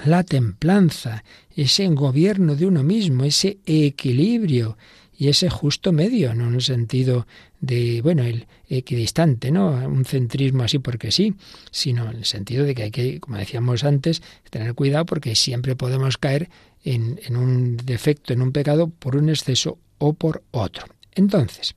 [0.05, 1.23] la templanza,
[1.55, 4.77] ese gobierno de uno mismo, ese equilibrio
[5.21, 7.27] y ese justo medio, no en el sentido
[7.60, 9.69] de, bueno, el equidistante, ¿no?
[9.69, 11.36] Un centrismo así porque sí,
[11.69, 15.75] sino en el sentido de que hay que, como decíamos antes, tener cuidado porque siempre
[15.75, 16.49] podemos caer
[16.84, 20.88] en, en un defecto, en un pecado, por un exceso o por otro.
[21.13, 21.75] Entonces,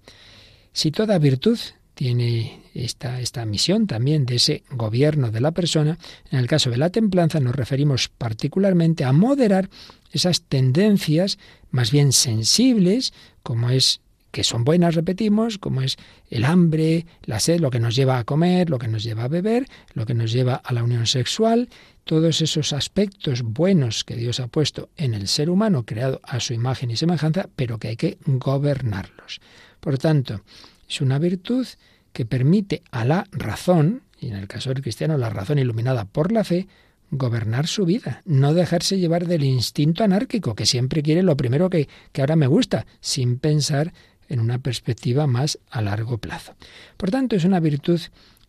[0.73, 1.59] si toda virtud
[1.95, 5.97] tiene esta, esta misión también de ese gobierno de la persona.
[6.31, 9.71] En el caso de la templanza nos referimos particularmente a moderar
[10.15, 11.39] esas tendencias
[11.71, 14.01] más bien sensibles, como es
[14.31, 15.97] que son buenas, repetimos, como es
[16.29, 19.29] el hambre, la sed, lo que nos lleva a comer, lo que nos lleva a
[19.29, 21.69] beber, lo que nos lleva a la unión sexual,
[22.03, 26.53] todos esos aspectos buenos que Dios ha puesto en el ser humano, creado a su
[26.53, 29.41] imagen y semejanza, pero que hay que gobernarlos.
[29.79, 30.41] Por tanto,
[30.89, 31.67] es una virtud
[32.13, 36.33] que permite a la razón, y en el caso del cristiano la razón iluminada por
[36.33, 36.67] la fe,
[37.15, 41.89] gobernar su vida, no dejarse llevar del instinto anárquico, que siempre quiere lo primero que,
[42.13, 43.93] que ahora me gusta, sin pensar
[44.29, 46.55] en una perspectiva más a largo plazo.
[46.97, 48.01] Por tanto, es una virtud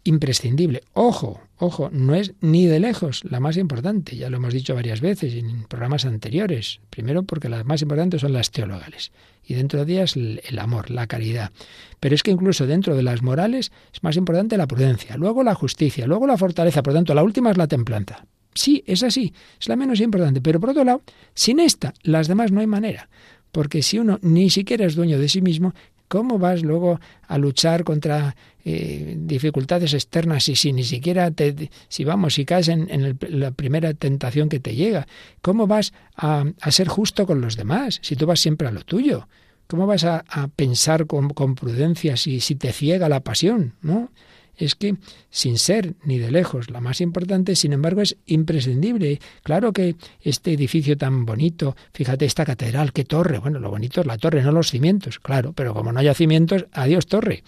[0.05, 0.83] imprescindible.
[0.93, 5.01] Ojo, ojo, no es ni de lejos la más importante, ya lo hemos dicho varias
[5.01, 6.79] veces en programas anteriores.
[6.89, 9.11] Primero porque las más importantes son las teologales
[9.47, 11.51] y dentro de ellas el, amor, la caridad.
[11.99, 15.55] Pero es que incluso dentro de las morales es más importante la prudencia, luego la
[15.55, 18.25] justicia, luego la fortaleza, por tanto la última es la templanza.
[18.55, 22.51] Sí, es así, es la menos importante, pero por otro lado, sin esta, las demás
[22.51, 23.09] no hay manera
[23.51, 25.73] porque si uno ni siquiera es dueño de sí mismo,
[26.07, 32.03] ¿Cómo vas luego a luchar contra eh, dificultades externas y si ni siquiera te, si
[32.03, 35.07] vamos, si caes en, la primera tentación que te llega?
[35.41, 39.27] ¿Cómo vas a, ser justo con los demás si tú vas siempre a lo tuyo?
[39.67, 40.23] ¿Cómo vas a,
[40.55, 43.73] pensar con, con prudencia si, si te ciega la pasión?
[43.81, 44.11] ¿No?
[44.57, 44.95] Es que,
[45.29, 49.19] sin ser ni de lejos la más importante, sin embargo es imprescindible.
[49.43, 54.07] Claro que este edificio tan bonito, fíjate esta catedral, qué torre, bueno, lo bonito es
[54.07, 57.43] la torre, no los cimientos, claro, pero como no haya cimientos, adiós torre.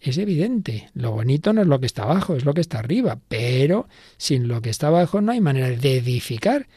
[0.00, 3.18] Es evidente, lo bonito no es lo que está abajo, es lo que está arriba,
[3.28, 6.68] pero sin lo que está abajo no hay manera de edificar.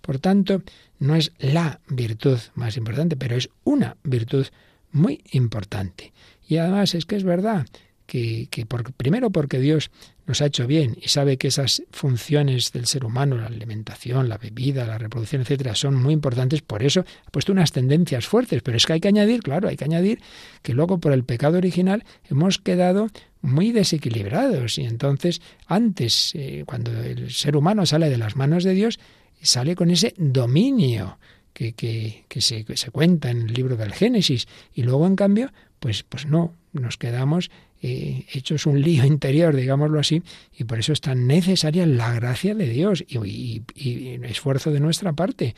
[0.00, 0.62] Por tanto,
[0.98, 4.46] no es la virtud más importante, pero es una virtud
[4.90, 6.12] muy importante.
[6.48, 7.66] Y además es que es verdad
[8.12, 8.66] que,
[8.98, 9.90] primero porque Dios
[10.26, 14.36] nos ha hecho bien y sabe que esas funciones del ser humano, la alimentación, la
[14.36, 18.76] bebida, la reproducción, etcétera, son muy importantes, por eso ha puesto unas tendencias fuertes, pero
[18.76, 20.20] es que hay que añadir, claro, hay que añadir
[20.60, 23.08] que luego por el pecado original hemos quedado
[23.40, 28.74] muy desequilibrados y entonces antes, eh, cuando el ser humano sale de las manos de
[28.74, 29.00] Dios,
[29.40, 31.18] sale con ese dominio
[31.54, 35.50] que, que, que, se, se cuenta en el libro del Génesis y luego en cambio,
[35.80, 37.50] pues, pues no, nos quedamos
[37.82, 40.22] eh, hechos un lío interior, digámoslo así,
[40.56, 45.12] y por eso es tan necesaria la gracia de Dios y, y esfuerzo de nuestra
[45.12, 45.54] parte.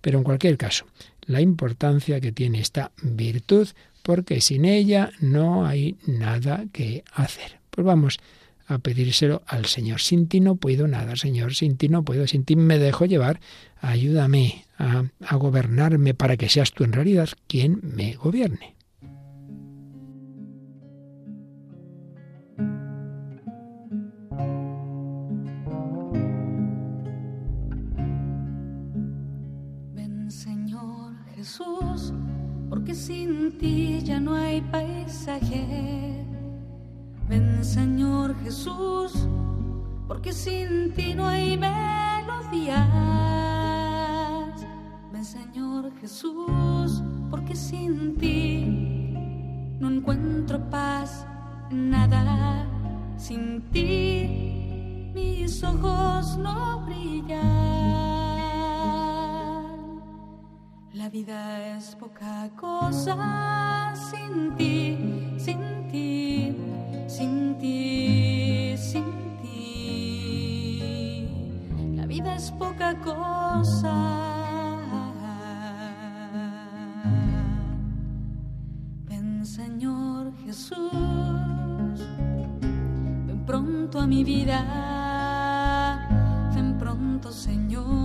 [0.00, 0.86] Pero en cualquier caso,
[1.26, 3.68] la importancia que tiene esta virtud,
[4.02, 7.58] porque sin ella no hay nada que hacer.
[7.70, 8.18] Pues vamos
[8.68, 10.00] a pedírselo al Señor.
[10.00, 13.40] Sin ti no puedo nada, Señor, sin ti no puedo, sin ti me dejo llevar.
[13.80, 18.75] Ayúdame a, a gobernarme para que seas tú en realidad quien me gobierne.
[33.06, 36.24] Sin ti ya no hay paisaje.
[37.28, 39.28] Ven Señor Jesús,
[40.08, 42.82] porque sin ti no hay melodías.
[45.12, 47.00] Ven Señor Jesús,
[47.30, 49.14] porque sin ti
[49.78, 51.24] no encuentro paz,
[51.70, 52.66] nada.
[53.16, 58.15] Sin ti mis ojos no brillan.
[61.06, 64.98] La vida es poca cosa sin ti,
[65.38, 66.52] sin ti,
[67.06, 69.04] sin ti, sin
[69.40, 71.28] ti.
[71.94, 73.94] La vida es poca cosa.
[79.04, 82.00] Ven Señor Jesús,
[83.28, 84.58] ven pronto a mi vida,
[86.52, 87.95] ven pronto Señor.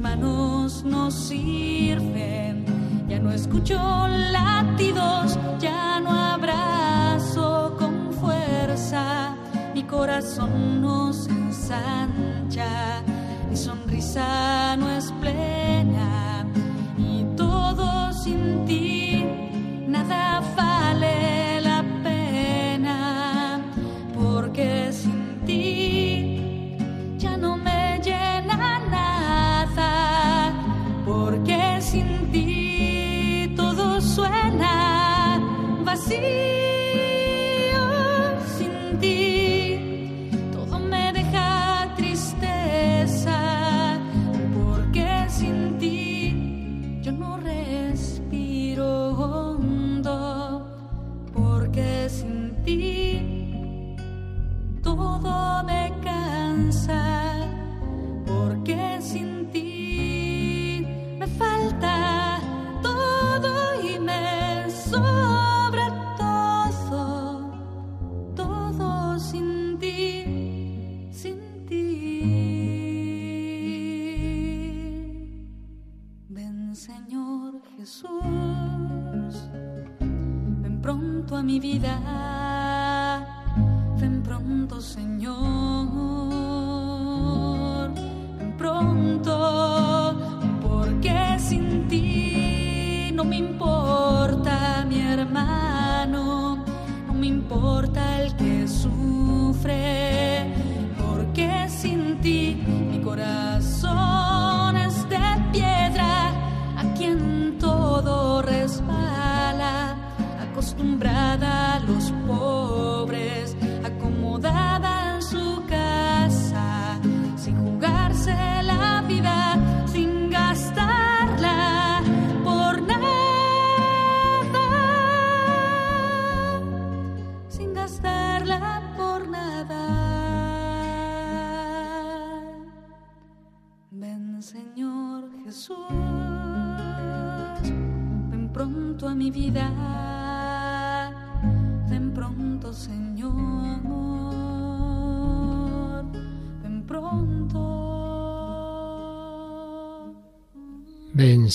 [0.00, 2.64] Manos no sirven.
[3.08, 3.78] Ya no escucho
[4.08, 9.34] latidos, ya no abrazo con fuerza,
[9.74, 13.02] mi corazón no se ensancha,
[13.50, 15.59] mi sonrisa no es plena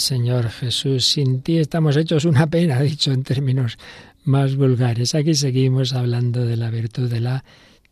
[0.05, 3.79] Señor Jesús, sin ti estamos hechos una pena, dicho en términos
[4.23, 5.15] más vulgares.
[5.15, 7.43] Aquí seguimos hablando de la virtud de la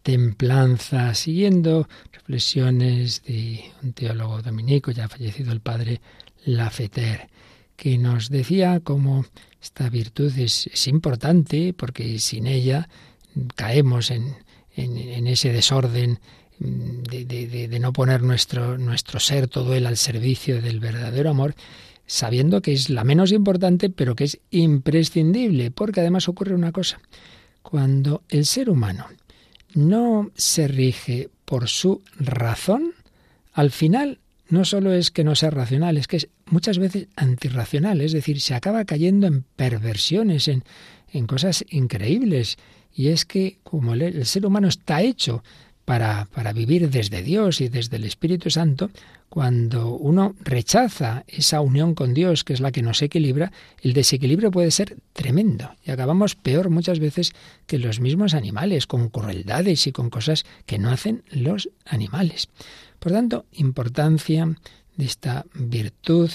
[0.04, 6.02] templanza, siguiendo reflexiones de un teólogo dominico, ya fallecido el padre
[6.46, 7.30] Lafeter,
[7.76, 9.26] que nos decía cómo
[9.60, 12.90] esta virtud es, importante porque sin ella
[13.56, 14.36] caemos en,
[14.76, 16.20] ese desorden
[16.60, 21.32] de, de, de, de, no poner nuestro, nuestro ser, todo él al servicio del verdadero
[21.32, 21.56] amor,
[22.06, 27.00] sabiendo que es la menos importante, pero que es imprescindible, porque además ocurre una cosa.
[27.62, 29.08] Cuando el ser humano
[29.74, 32.94] no se rige por su razón,
[33.54, 38.02] al final no solo es que no sea racional, es que es muchas veces antirracional,
[38.02, 40.64] es decir, se acaba cayendo en perversiones, en,
[41.12, 42.58] en cosas increíbles.
[42.94, 45.44] Y es que como el, ser humano está hecho
[45.86, 48.92] para, para, vivir desde Dios y desde el Espíritu Santo,
[49.34, 54.52] cuando uno rechaza esa unión con Dios, que es la que nos equilibra, el desequilibrio
[54.52, 55.72] puede ser tremendo.
[55.84, 57.34] Y acabamos peor muchas veces
[57.66, 62.48] que los mismos animales, con crueldades y con cosas que no hacen los animales.
[63.00, 64.56] Por tanto, importancia
[64.98, 66.30] de esta virtud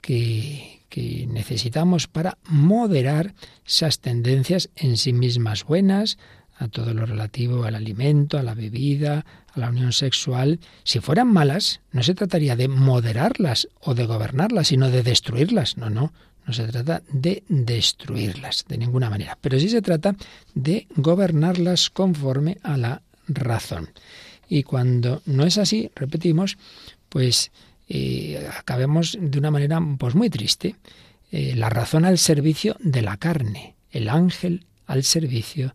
[0.00, 3.34] que, que necesitamos para moderar
[3.66, 6.18] esas tendencias en sí mismas buenas,
[6.58, 10.60] a todo lo relativo al alimento, a la bebida, a la unión sexual.
[10.84, 15.76] Si fueran malas, no se trataría de moderarlas o de gobernarlas, sino de destruirlas.
[15.76, 16.12] No, no,
[16.46, 20.16] no se trata de destruirlas de ninguna manera, pero sí se trata
[20.54, 23.90] de gobernarlas conforme a la razón.
[24.48, 26.56] Y cuando no es así, repetimos,
[27.08, 27.52] pues
[27.88, 30.76] eh, acabemos de una manera pues muy triste.
[31.30, 35.72] Eh, la razón al servicio de la carne, el ángel al servicio de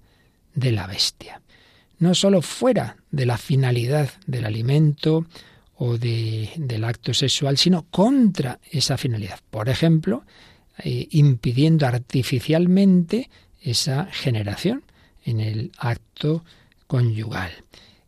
[0.56, 1.42] la bestia.
[2.00, 5.26] No sólo fuera de la finalidad del alimento
[5.76, 9.40] o de, del acto sexual, sino contra esa finalidad.
[9.50, 10.24] Por ejemplo,
[10.78, 13.30] eh, impidiendo artificialmente
[13.62, 14.84] esa generación
[15.24, 16.44] en el acto
[16.88, 17.52] conyugal.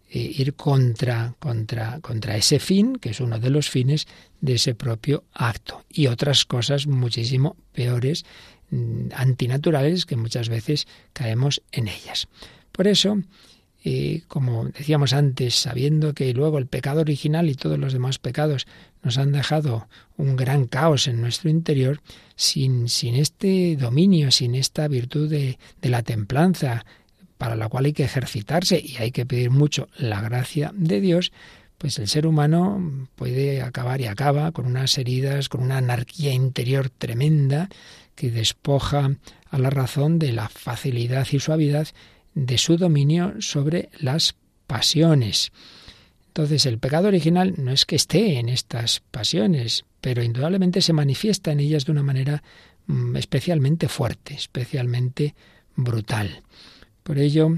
[0.09, 4.07] E ir contra, contra, contra ese fin, que es uno de los fines
[4.39, 5.83] de ese propio acto.
[5.89, 8.25] Y otras cosas muchísimo peores,
[9.13, 12.27] antinaturales, que muchas veces caemos en ellas.
[12.71, 13.19] Por eso,
[13.83, 18.65] y como decíamos antes, sabiendo que luego el pecado original y todos los demás pecados
[19.03, 22.01] nos han dejado un gran caos en nuestro interior,
[22.35, 26.83] sin, sin este dominio, sin esta virtud de, de la templanza,
[27.37, 31.31] para la cual hay que ejercitarse y hay que pedir mucho la gracia de Dios,
[31.77, 36.89] pues el ser humano puede acabar y acaba con unas heridas, con una anarquía interior
[36.89, 37.69] tremenda
[38.15, 39.11] que despoja
[39.49, 41.87] a la razón de la facilidad y suavidad
[42.33, 44.35] de su dominio sobre las
[44.67, 45.51] pasiones.
[46.27, 51.51] Entonces el pecado original no es que esté en estas pasiones, pero indudablemente se manifiesta
[51.51, 52.43] en ellas de una manera
[52.87, 55.33] mm, especialmente fuerte, especialmente
[55.77, 56.43] brutal.
[57.03, 57.57] Por ello,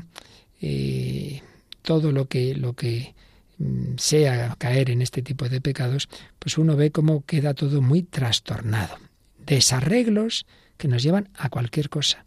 [0.62, 1.42] eh,
[1.82, 3.16] todo lo que, lo que
[3.58, 8.04] mm, sea caer en este tipo de pecados, pues uno ve cómo queda todo muy
[8.04, 9.07] trastornado.
[9.48, 10.46] Desarreglos
[10.78, 12.26] que nos llevan a cualquier cosa,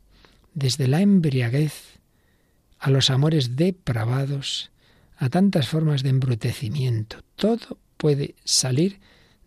[0.54, 2.00] desde la embriaguez
[2.78, 4.72] a los amores depravados,
[5.16, 7.18] a tantas formas de embrutecimiento.
[7.36, 9.00] Todo puede salir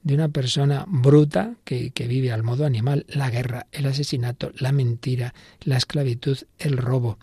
[0.03, 4.71] de una persona bruta que, que, vive al modo animal, la guerra, el asesinato, la
[4.71, 7.17] mentira, la esclavitud, el robo.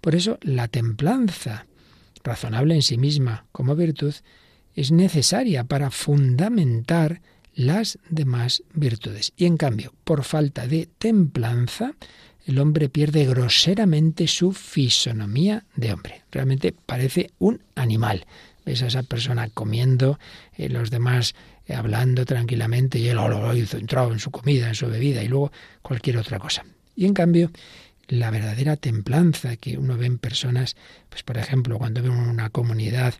[0.00, 1.66] Por eso la templanza,
[2.24, 4.14] razonable en sí misma como virtud,
[4.74, 7.20] es necesaria para fundamentar
[7.54, 9.32] las demás virtudes.
[9.36, 11.94] Y en cambio, por falta de templanza,
[12.46, 16.22] el hombre pierde groseramente su fisonomía de hombre.
[16.30, 18.26] Realmente parece un animal.
[18.64, 20.18] Ves a esa persona comiendo,
[20.56, 21.34] eh, los demás
[21.66, 25.22] eh, hablando tranquilamente y él oh, lo hizo entrado en su comida, en su bebida
[25.22, 26.64] y luego cualquier otra cosa.
[26.96, 27.50] Y en cambio,
[28.08, 30.76] la verdadera templanza que uno ve en personas,
[31.08, 33.14] pues por ejemplo, cuando ve una comunidad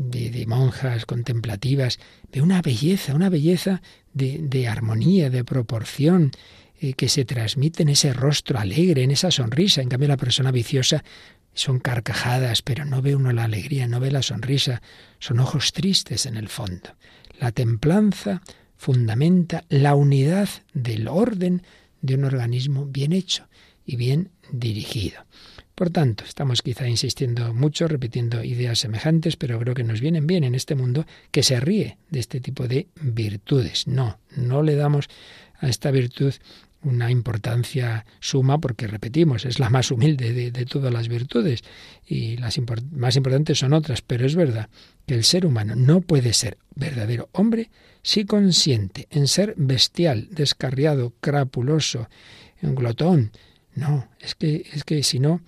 [0.00, 1.98] de, de, monjas contemplativas,
[2.32, 3.82] ve una belleza, una belleza
[4.14, 6.32] de, de armonía, de proporción,
[6.80, 9.82] eh, que se transmite en ese rostro alegre, en esa sonrisa.
[9.82, 11.04] En cambio, la persona viciosa
[11.52, 14.80] son carcajadas, pero no ve uno la alegría, no ve la sonrisa,
[15.18, 16.96] son ojos tristes en el fondo.
[17.38, 18.40] La templanza
[18.78, 21.62] fundamenta la unidad del orden
[22.00, 23.46] de un organismo bien hecho
[23.84, 25.26] y bien dirigido.
[25.80, 30.44] Por tanto, estamos quizá insistiendo mucho, repitiendo ideas semejantes, pero creo que nos vienen bien
[30.44, 33.86] en este mundo que se ríe de este tipo de virtudes.
[33.86, 35.08] No, no le damos
[35.58, 36.34] a esta virtud
[36.82, 41.62] una importancia suma porque, repetimos, es la más humilde de, todas las virtudes
[42.06, 42.60] y las
[42.92, 44.68] más importantes son otras, pero es verdad
[45.06, 47.70] que el ser humano no puede ser verdadero hombre
[48.02, 52.10] si consiente en ser bestial, descarriado, crapuloso,
[52.60, 53.32] un glotón.
[53.74, 55.40] No, es que, es que si no,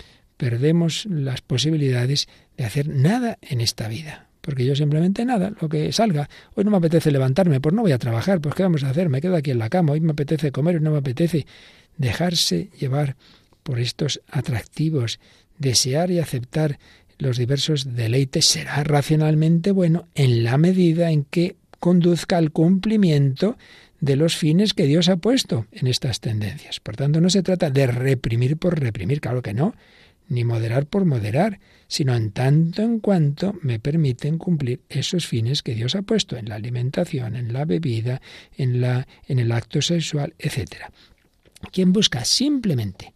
[0.43, 2.27] perdemos las posibilidades
[2.57, 6.29] de hacer nada en esta vida porque yo simplemente nada, lo que salga.
[6.57, 9.09] Hoy no me apetece levantarme, pues no voy a trabajar, pues ¿qué vamos a hacer?
[9.09, 11.47] Me quedo aquí en la cama, hoy me apetece comer, y no me apetece
[11.97, 13.15] dejarse llevar
[13.63, 15.21] por estos atractivos,
[15.59, 16.81] desear y aceptar
[17.19, 23.57] los diversos deleites será racionalmente bueno en la medida en que conduzca al cumplimiento
[24.01, 26.81] de los fines que Dios ha puesto en estas tendencias.
[26.81, 29.77] Por tanto, no se trata de reprimir por reprimir, claro que no,
[30.33, 35.75] ni moderar por moderar, sino en tanto en cuanto me permiten cumplir esos fines que
[35.75, 38.23] Dios ha puesto en la alimentación, en la bebida,
[38.57, 40.87] en, la, en el acto sexual, etc.
[41.71, 43.13] Quien busca simplemente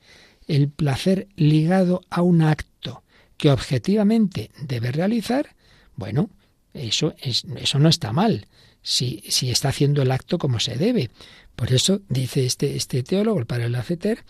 [0.47, 3.03] el placer ligado a un acto
[3.39, 5.57] que objetivamente debe realizar,
[5.95, 6.29] bueno,
[6.75, 8.47] eso, es, eso no está mal,
[8.83, 11.11] si, si está haciendo el acto como se debe.
[11.57, 14.23] Por eso dice este, este teólogo, el padre Lafeter,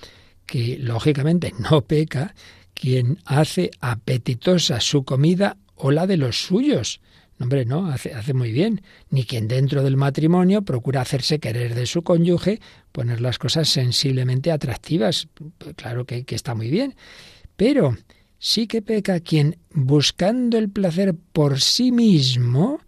[0.47, 2.35] que lógicamente no peca
[2.77, 7.01] quien hace apetitosa su comida o la de los suyos.
[7.41, 8.83] hombre, no, hace, hace, muy bien.
[9.11, 12.61] Ni quien dentro del matrimonio procura hacerse querer de su cónyuge,
[12.93, 15.29] poner las cosas sensiblemente atractivas.
[15.77, 16.95] Claro que, que está muy bien.
[17.57, 17.97] Pero
[18.39, 22.81] sí que peca quien, buscando el placer por sí mismo,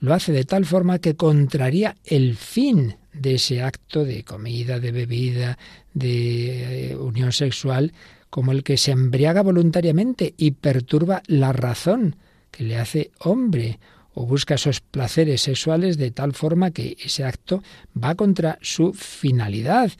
[0.00, 4.92] lo hace de tal forma que contraría el fin de ese acto de comida, de
[4.92, 5.58] bebida,
[5.92, 7.92] de eh, unión sexual
[8.30, 12.16] como el que se embriaga voluntariamente y perturba la razón
[12.50, 13.78] que le hace hombre
[14.14, 17.62] o busca esos placeres sexuales de tal forma que ese acto
[18.02, 19.92] va contra su finalidad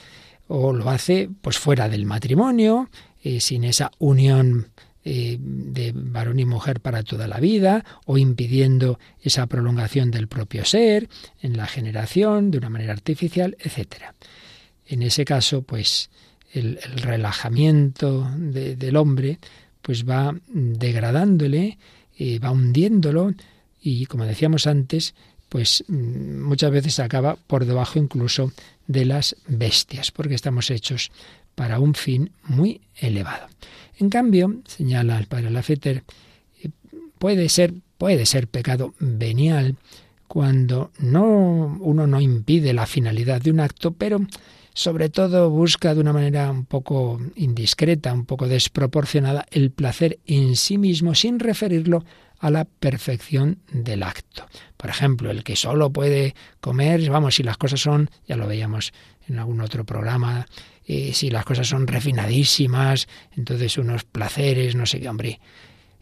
[0.49, 2.91] o lo hace pues fuera del matrimonio,
[3.23, 4.71] eh, sin esa unión
[5.05, 10.65] eh, de varón y mujer para toda la vida, o impidiendo esa prolongación del propio
[10.65, 11.09] ser
[11.41, 14.15] en la generación de una manera artificial, etc.
[14.87, 16.11] En ese caso, pues
[16.53, 19.39] el, relajamiento del hombre,
[19.83, 21.79] pues va degradándole,
[22.19, 23.35] eh, va hundiéndolo
[23.81, 25.15] y, como decíamos antes,
[25.49, 28.53] pues mm, muchas veces acaba por debajo incluso
[28.87, 31.11] de las bestias, porque estamos hechos
[31.55, 33.49] para un fin muy elevado.
[33.99, 36.05] En cambio, señala el padre Lafeter,
[36.63, 36.71] eh,
[37.19, 39.77] puede ser, puede ser pecado venial
[40.29, 44.21] cuando no uno no impide la finalidad de un acto, pero
[44.79, 50.55] sobre todo busca de una manera un poco indiscreta, un poco desproporcionada, el placer en
[50.55, 52.05] sí mismo sin referirlo
[52.39, 54.47] a la perfección del acto.
[54.77, 58.93] Por ejemplo, el que solo puede comer, vamos, si las cosas son, ya lo veíamos
[59.27, 60.47] en algún otro programa,
[60.87, 65.41] eh, si las cosas son refinadísimas, entonces unos placeres, no sé qué, hombre,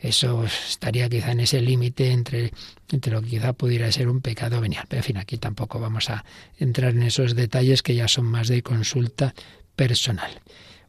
[0.08, 2.52] eso estaría quizá en ese límite entre,
[2.90, 4.84] entre lo que quizá pudiera ser un pecado venial.
[4.88, 6.24] Pero en fin, aquí tampoco vamos a
[6.58, 9.34] entrar en esos detalles que ya son más de consulta
[9.74, 10.40] personal.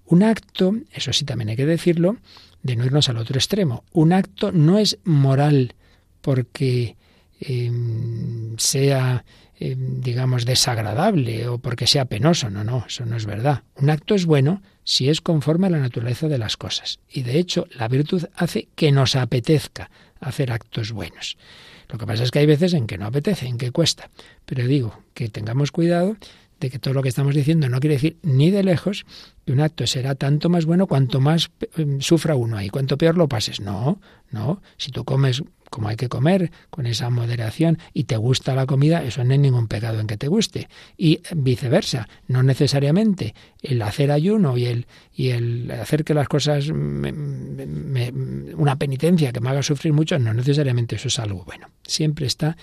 [0.06, 2.18] Un acto, eso sí también hay que decirlo,
[2.64, 3.84] de no irnos al otro extremo.
[3.92, 5.76] Un acto no es moral
[6.22, 6.96] porque
[7.40, 9.26] em, sea,
[9.60, 12.50] em, digamos, desagradable o porque sea penoso.
[12.50, 13.64] No, no, eso no es verdad.
[13.76, 17.00] Un acto es bueno si es conforme a la naturaleza de las cosas.
[17.10, 21.38] Y de hecho, la virtud hace que nos apetezca hacer actos buenos.
[21.90, 24.10] Lo que pasa es que hay veces en que no apetece, en que cuesta.
[24.46, 26.16] Pero digo que tengamos cuidado
[26.60, 29.06] de que todo lo que estamos diciendo no quiere decir ni de lejos
[29.46, 33.18] que un acto será tanto más bueno cuanto más em, sufra uno ahí, cuanto peor
[33.18, 33.62] lo pases.
[33.62, 34.00] No,
[34.32, 34.62] no.
[34.78, 39.04] Si tú comes como hay que comer, con esa moderación, y te gusta la comida,
[39.04, 40.70] eso no es ningún pecado en que te guste.
[40.98, 46.68] Y viceversa, no necesariamente el hacer ayuno y el, y el hacer que las cosas,
[46.70, 47.14] una
[48.78, 51.70] penitencia que me haga sufrir mucho, no necesariamente eso es algo bueno.
[51.86, 52.58] Siempre está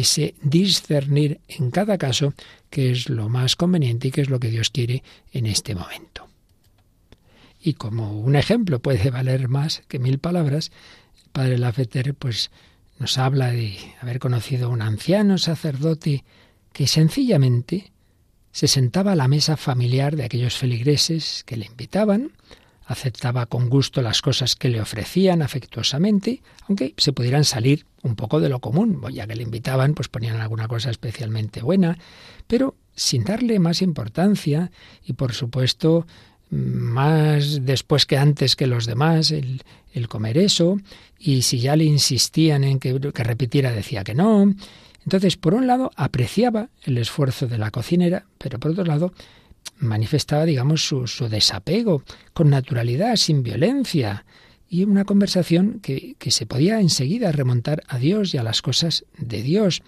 [0.00, 2.34] ese discernir en cada caso
[2.70, 6.28] qué es lo más conveniente y qué es lo que Dios quiere en este momento.
[7.60, 10.72] Y como un ejemplo puede valer más que mil palabras,
[11.22, 12.50] el padre Lafeter pues
[12.98, 16.24] nos habla de haber conocido a un anciano sacerdote
[16.72, 17.92] que sencillamente
[18.50, 22.32] se sentaba a la mesa familiar de aquellos feligreses que le invitaban,
[22.86, 28.40] aceptaba con gusto las cosas que le ofrecían afectuosamente, aunque se pudieran salir un poco
[28.40, 31.98] de lo común, ya que le invitaban, pues ponían alguna cosa especialmente buena,
[32.46, 34.70] pero sin darle más importancia
[35.04, 36.06] y por supuesto
[36.50, 39.62] más después que antes que los demás el,
[40.08, 40.78] comer eso,
[41.18, 44.54] y si ya le insistían en que, que repitiera decía que no.
[45.04, 49.14] Entonces, por un lado, apreciaba el esfuerzo de la cocinera, pero por otro lado,
[49.82, 52.02] manifestaba, digamos, su, desapego
[52.32, 54.24] con naturalidad, sin violencia,
[54.68, 59.04] y una conversación que, que se podía enseguida remontar a Dios y a las cosas
[59.18, 59.82] de Dios.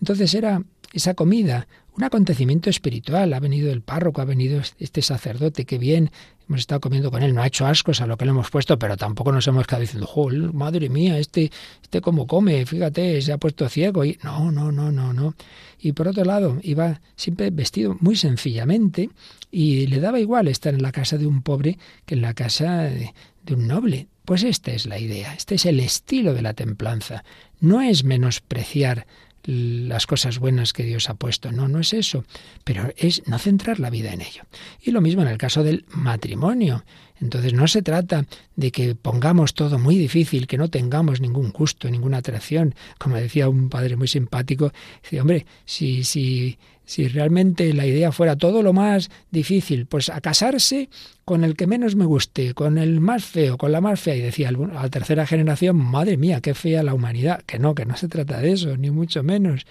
[0.00, 1.66] Entonces era esa comida
[1.98, 3.34] un acontecimiento espiritual.
[3.34, 6.10] Ha venido el párroco, ha venido este sacerdote, qué bien,
[6.48, 8.78] hemos estado comiendo con él, no ha hecho ascos a lo que le hemos puesto,
[8.78, 11.50] pero tampoco nos hemos quedado diciendo, ¡Joder, madre mía, este,
[11.82, 14.04] este cómo come, fíjate, se ha puesto ciego.
[14.04, 15.34] Y no, no, no, no, no.
[15.80, 19.10] Y por otro lado, iba siempre vestido muy sencillamente
[19.50, 22.82] y le daba igual estar en la casa de un pobre que en la casa
[22.84, 23.12] de,
[23.50, 24.06] un noble.
[24.24, 27.24] Pues esta es la idea, este es el estilo de la templanza.
[27.60, 29.06] No es menospreciar
[29.44, 31.52] las cosas buenas que Dios ha puesto.
[31.52, 32.24] No, no es eso,
[32.64, 34.42] pero es no centrar la vida en ello.
[34.82, 36.84] Y lo mismo en el caso del matrimonio.
[37.20, 38.26] Entonces no se trata
[38.56, 42.74] de que pongamos todo muy difícil, que no tengamos ningún gusto, ninguna atracción.
[42.98, 44.72] Como decía un padre muy simpático,
[45.20, 46.58] hombre, si, si,
[46.88, 50.88] si realmente la idea fuera todo lo más difícil, pues a casarse
[51.26, 54.16] con el que menos me guste, con el más feo, con la más fea.
[54.16, 57.42] Y decía a la tercera generación, madre mía, qué fea la humanidad.
[57.44, 59.66] Que no, que no se trata de eso, ni mucho menos.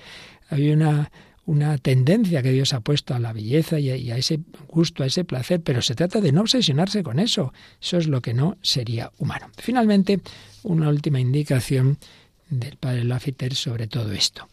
[0.51, 1.09] Hay una
[1.47, 5.24] una tendencia que Dios ha puesto a la belleza y a, ese gusto, a ese
[5.24, 7.53] placer, pero se trata de no obsesionarse con eso.
[7.82, 9.49] Eso es lo que no sería humano.
[9.57, 10.20] Finalmente,
[10.63, 11.97] una última indicación
[12.49, 14.47] del padre Lafiter sobre todo esto.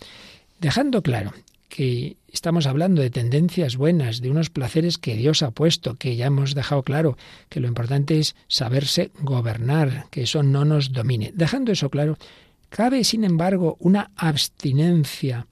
[0.60, 1.34] Dejando claro
[1.68, 6.26] que estamos hablando de tendencias buenas, de unos placeres que Dios ha puesto, que ya
[6.26, 7.16] hemos dejado claro
[7.48, 11.32] que lo importante es saberse gobernar, que eso no nos domine.
[11.34, 12.18] Dejando eso claro,
[12.70, 15.46] cabe, sin embargo, una abstinencia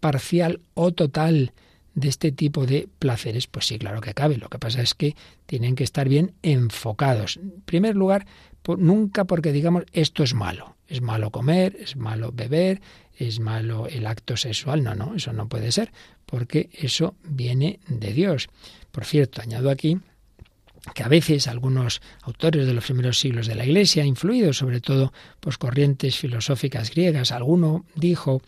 [0.00, 1.52] parcial o total
[1.94, 3.46] de este tipo de placeres?
[3.46, 4.36] Pues sí, claro que cabe.
[4.36, 5.14] Lo que pasa es que
[5.46, 7.38] tienen que estar bien enfocados.
[7.38, 8.26] En primer lugar,
[8.76, 10.76] nunca porque digamos esto es malo.
[10.88, 12.80] Es malo comer, es malo beber,
[13.16, 14.82] es malo el acto sexual.
[14.82, 15.92] No, no, eso no puede ser,
[16.24, 18.48] porque eso viene de Dios.
[18.92, 19.98] Por cierto, añado aquí
[20.94, 25.12] que a veces algunos autores de los primeros siglos de la Iglesia, influidos sobre todo
[25.40, 28.40] por corrientes filosóficas griegas, alguno dijo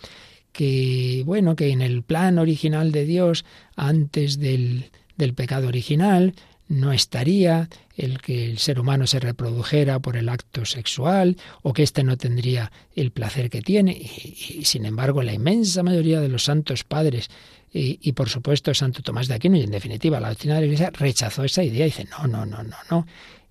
[0.52, 3.44] que, bueno, que en el plan original de Dios,
[3.76, 6.34] antes del, del pecado original,
[6.68, 11.82] no estaría, el que el ser humano se reprodujera por el acto sexual o que
[11.82, 13.92] éste no tendría el placer que tiene.
[13.92, 17.30] Y, sin embargo, la inmensa mayoría de los santos padres
[17.72, 20.66] y, y, por supuesto Santo Tomás de Aquino y en definitiva la doctrina de la
[20.66, 23.06] Iglesia rechazó esa idea y dice, no, no, no, no, no.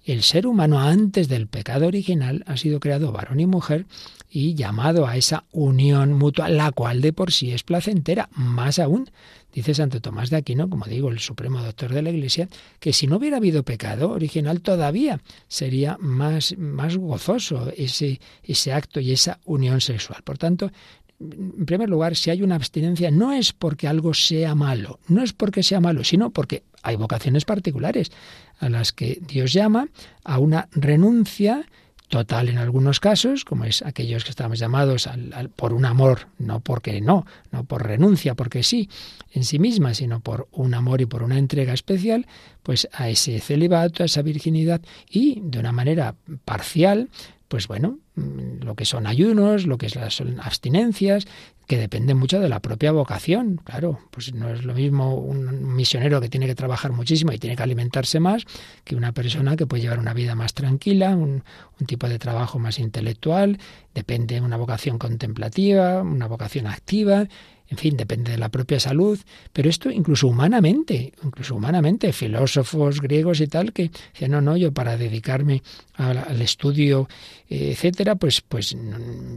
[0.08, 3.88] El ser humano antes del pecado original ha sido creado varón y mujer
[4.30, 8.30] y llamado a esa unión mutua, la cual de por sí es placentera.
[8.32, 9.10] Más aún,
[9.52, 12.48] dice Santo Tomás de Aquino, como digo, el supremo doctor de la Iglesia,
[12.80, 16.56] que si no hubiera habido pecado original todavía sería más,
[16.96, 20.24] gozoso ese acto y esa unión sexual.
[20.24, 20.72] Por tanto,
[21.20, 25.34] en primer lugar, si hay una abstinencia, no es porque algo sea malo, no es
[25.34, 28.12] porque sea malo, sino porque hay vocaciones particulares
[28.60, 29.90] a las que Dios llama
[30.24, 31.66] a una renuncia
[32.08, 36.62] total en algunos casos, como es aquellos que estamos llamados al, por un amor, no
[36.62, 38.90] porque no, no por renuncia, porque sí,
[39.32, 42.26] en sí misma, sino por un amor y por una entrega especial,
[42.64, 46.16] pues a ese celibato, a esa virginidad y de una manera
[46.46, 47.10] parcial,
[47.48, 51.26] pues bueno, mm, lo que son ayunos, lo que son abstinencias,
[51.66, 53.60] que dependen mucho de la propia vocación.
[53.64, 57.56] Claro, pues no es lo mismo un misionero que tiene que trabajar muchísimo y tiene
[57.56, 58.46] que alimentarse más
[58.84, 61.44] que una persona que puede llevar una vida más tranquila, un,
[61.80, 63.60] un tipo de trabajo más intelectual,
[63.94, 67.28] depende de una vocación contemplativa, una vocación activa,
[67.70, 69.20] en fin, depende de la propia salud,
[69.52, 74.72] pero esto incluso humanamente, incluso humanamente, filósofos griegos y tal, que decían, no, no, yo
[74.72, 75.62] para dedicarme
[75.96, 77.10] al, estudio,
[77.50, 78.76] etcétera, pues, pues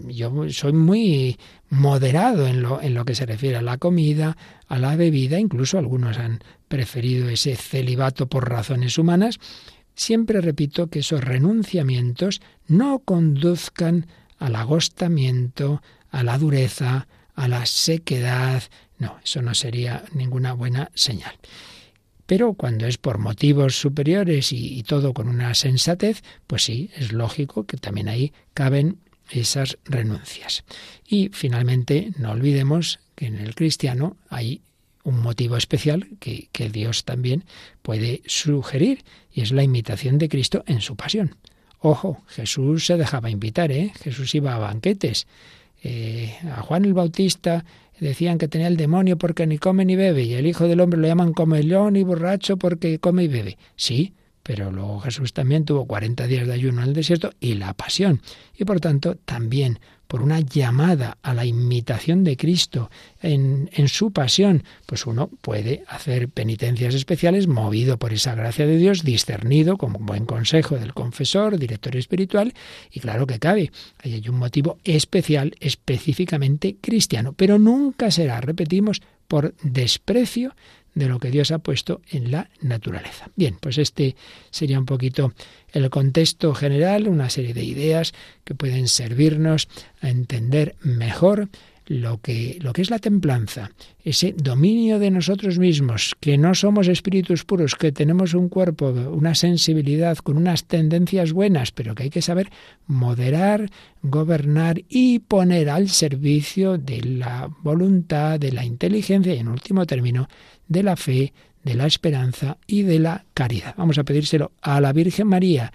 [0.07, 1.39] yo soy muy
[1.71, 4.37] moderado en lo, en lo que se refiere a la comida,
[4.69, 9.39] a la bebida, incluso algunos han preferido ese celibato por razones humanas.
[9.95, 14.07] Siempre repito que esos renunciamientos no conduzcan
[14.39, 18.63] al agostamiento, a la dureza, a la sequedad.
[18.99, 21.35] No, eso no sería ninguna buena señal.
[22.31, 27.67] Pero cuando es por motivos superiores y, todo con una sensatez, pues sí, es lógico
[27.67, 28.99] que también ahí caben
[29.31, 30.63] esas renuncias.
[31.09, 34.63] Y finalmente, no olvidemos que en el cristiano hay
[35.03, 37.45] un motivo especial que, que, Dios también
[37.83, 39.03] puede sugerir,
[39.33, 41.35] y es la imitación de Cristo en su pasión.
[41.81, 43.93] Ojo, Jesús se dejaba invitar, ¿eh?
[44.03, 45.27] Jesús iba a banquetes,
[45.83, 47.65] eh, a Juan el Bautista
[48.01, 51.01] decían que tenía el demonio porque ni come ni bebe, y el Hijo del Hombre
[51.01, 53.59] lo llaman comelón y borracho porque come y bebe.
[53.77, 57.75] Sí, pero luego Jesús también tuvo 40 días de ayuno en el desierto y la
[57.75, 58.23] pasión.
[58.57, 59.79] Y por tanto, también
[60.11, 62.91] por una llamada a la imitación de Cristo
[63.23, 68.77] en, en, su pasión, pues uno puede hacer penitencias especiales movido por esa gracia de
[68.77, 72.55] Dios, discernido como buen consejo del confesor, director espiritual,
[72.91, 73.71] y claro que cabe,
[74.03, 80.57] ahí hay un motivo especial, específicamente cristiano, pero nunca será, repetimos, por desprecio
[80.95, 83.31] de lo que Dios ha puesto en la naturaleza.
[83.37, 84.17] Bien, pues este
[84.51, 85.33] sería un poquito
[85.73, 88.13] el contexto general, una serie de ideas
[88.45, 89.69] que pueden servirnos
[90.01, 91.49] a entender mejor
[91.91, 93.73] lo que, lo que es la templanza,
[94.05, 99.35] ese dominio de nosotros mismos, que no somos espíritus puros, que tenemos un cuerpo, una
[99.35, 102.49] sensibilidad con unas tendencias buenas, pero que hay que saber
[102.87, 103.71] moderar,
[104.03, 110.29] gobernar y poner al servicio de la voluntad, de la inteligencia y, en último término,
[110.71, 113.75] de la fe, de la esperanza y de la caridad.
[113.77, 115.73] Vamos a pedírselo a la Virgen María,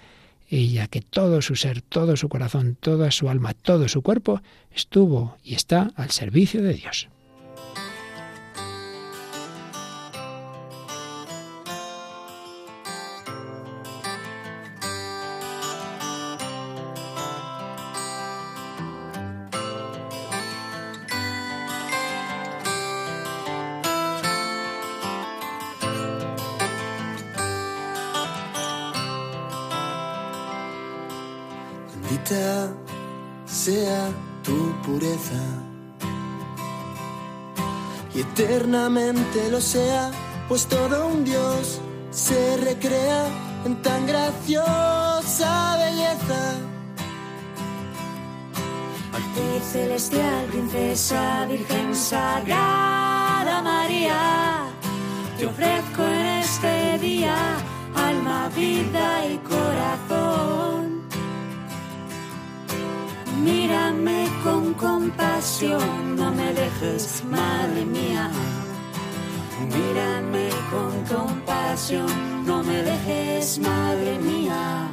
[0.48, 4.40] ella que todo su ser, todo su corazón, toda su alma, todo su cuerpo
[4.74, 7.08] estuvo y está al servicio de Dios.
[39.66, 40.12] Sea,
[40.48, 43.26] pues todo un Dios se recrea
[43.64, 46.42] en tan graciosa belleza.
[49.12, 54.66] Actriz celestial, princesa, virgen sagrada María,
[55.36, 57.36] te ofrezco en este día
[57.94, 60.56] alma, vida y corazón
[63.42, 68.30] Mírame con compasión, no me dejes, madre mía.
[69.64, 74.85] Mírame con compasión, no me dejes, madre mía.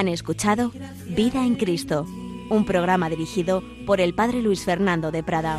[0.00, 0.72] Han escuchado
[1.08, 2.06] Vida en Cristo,
[2.48, 5.58] un programa dirigido por el Padre Luis Fernando de Prada.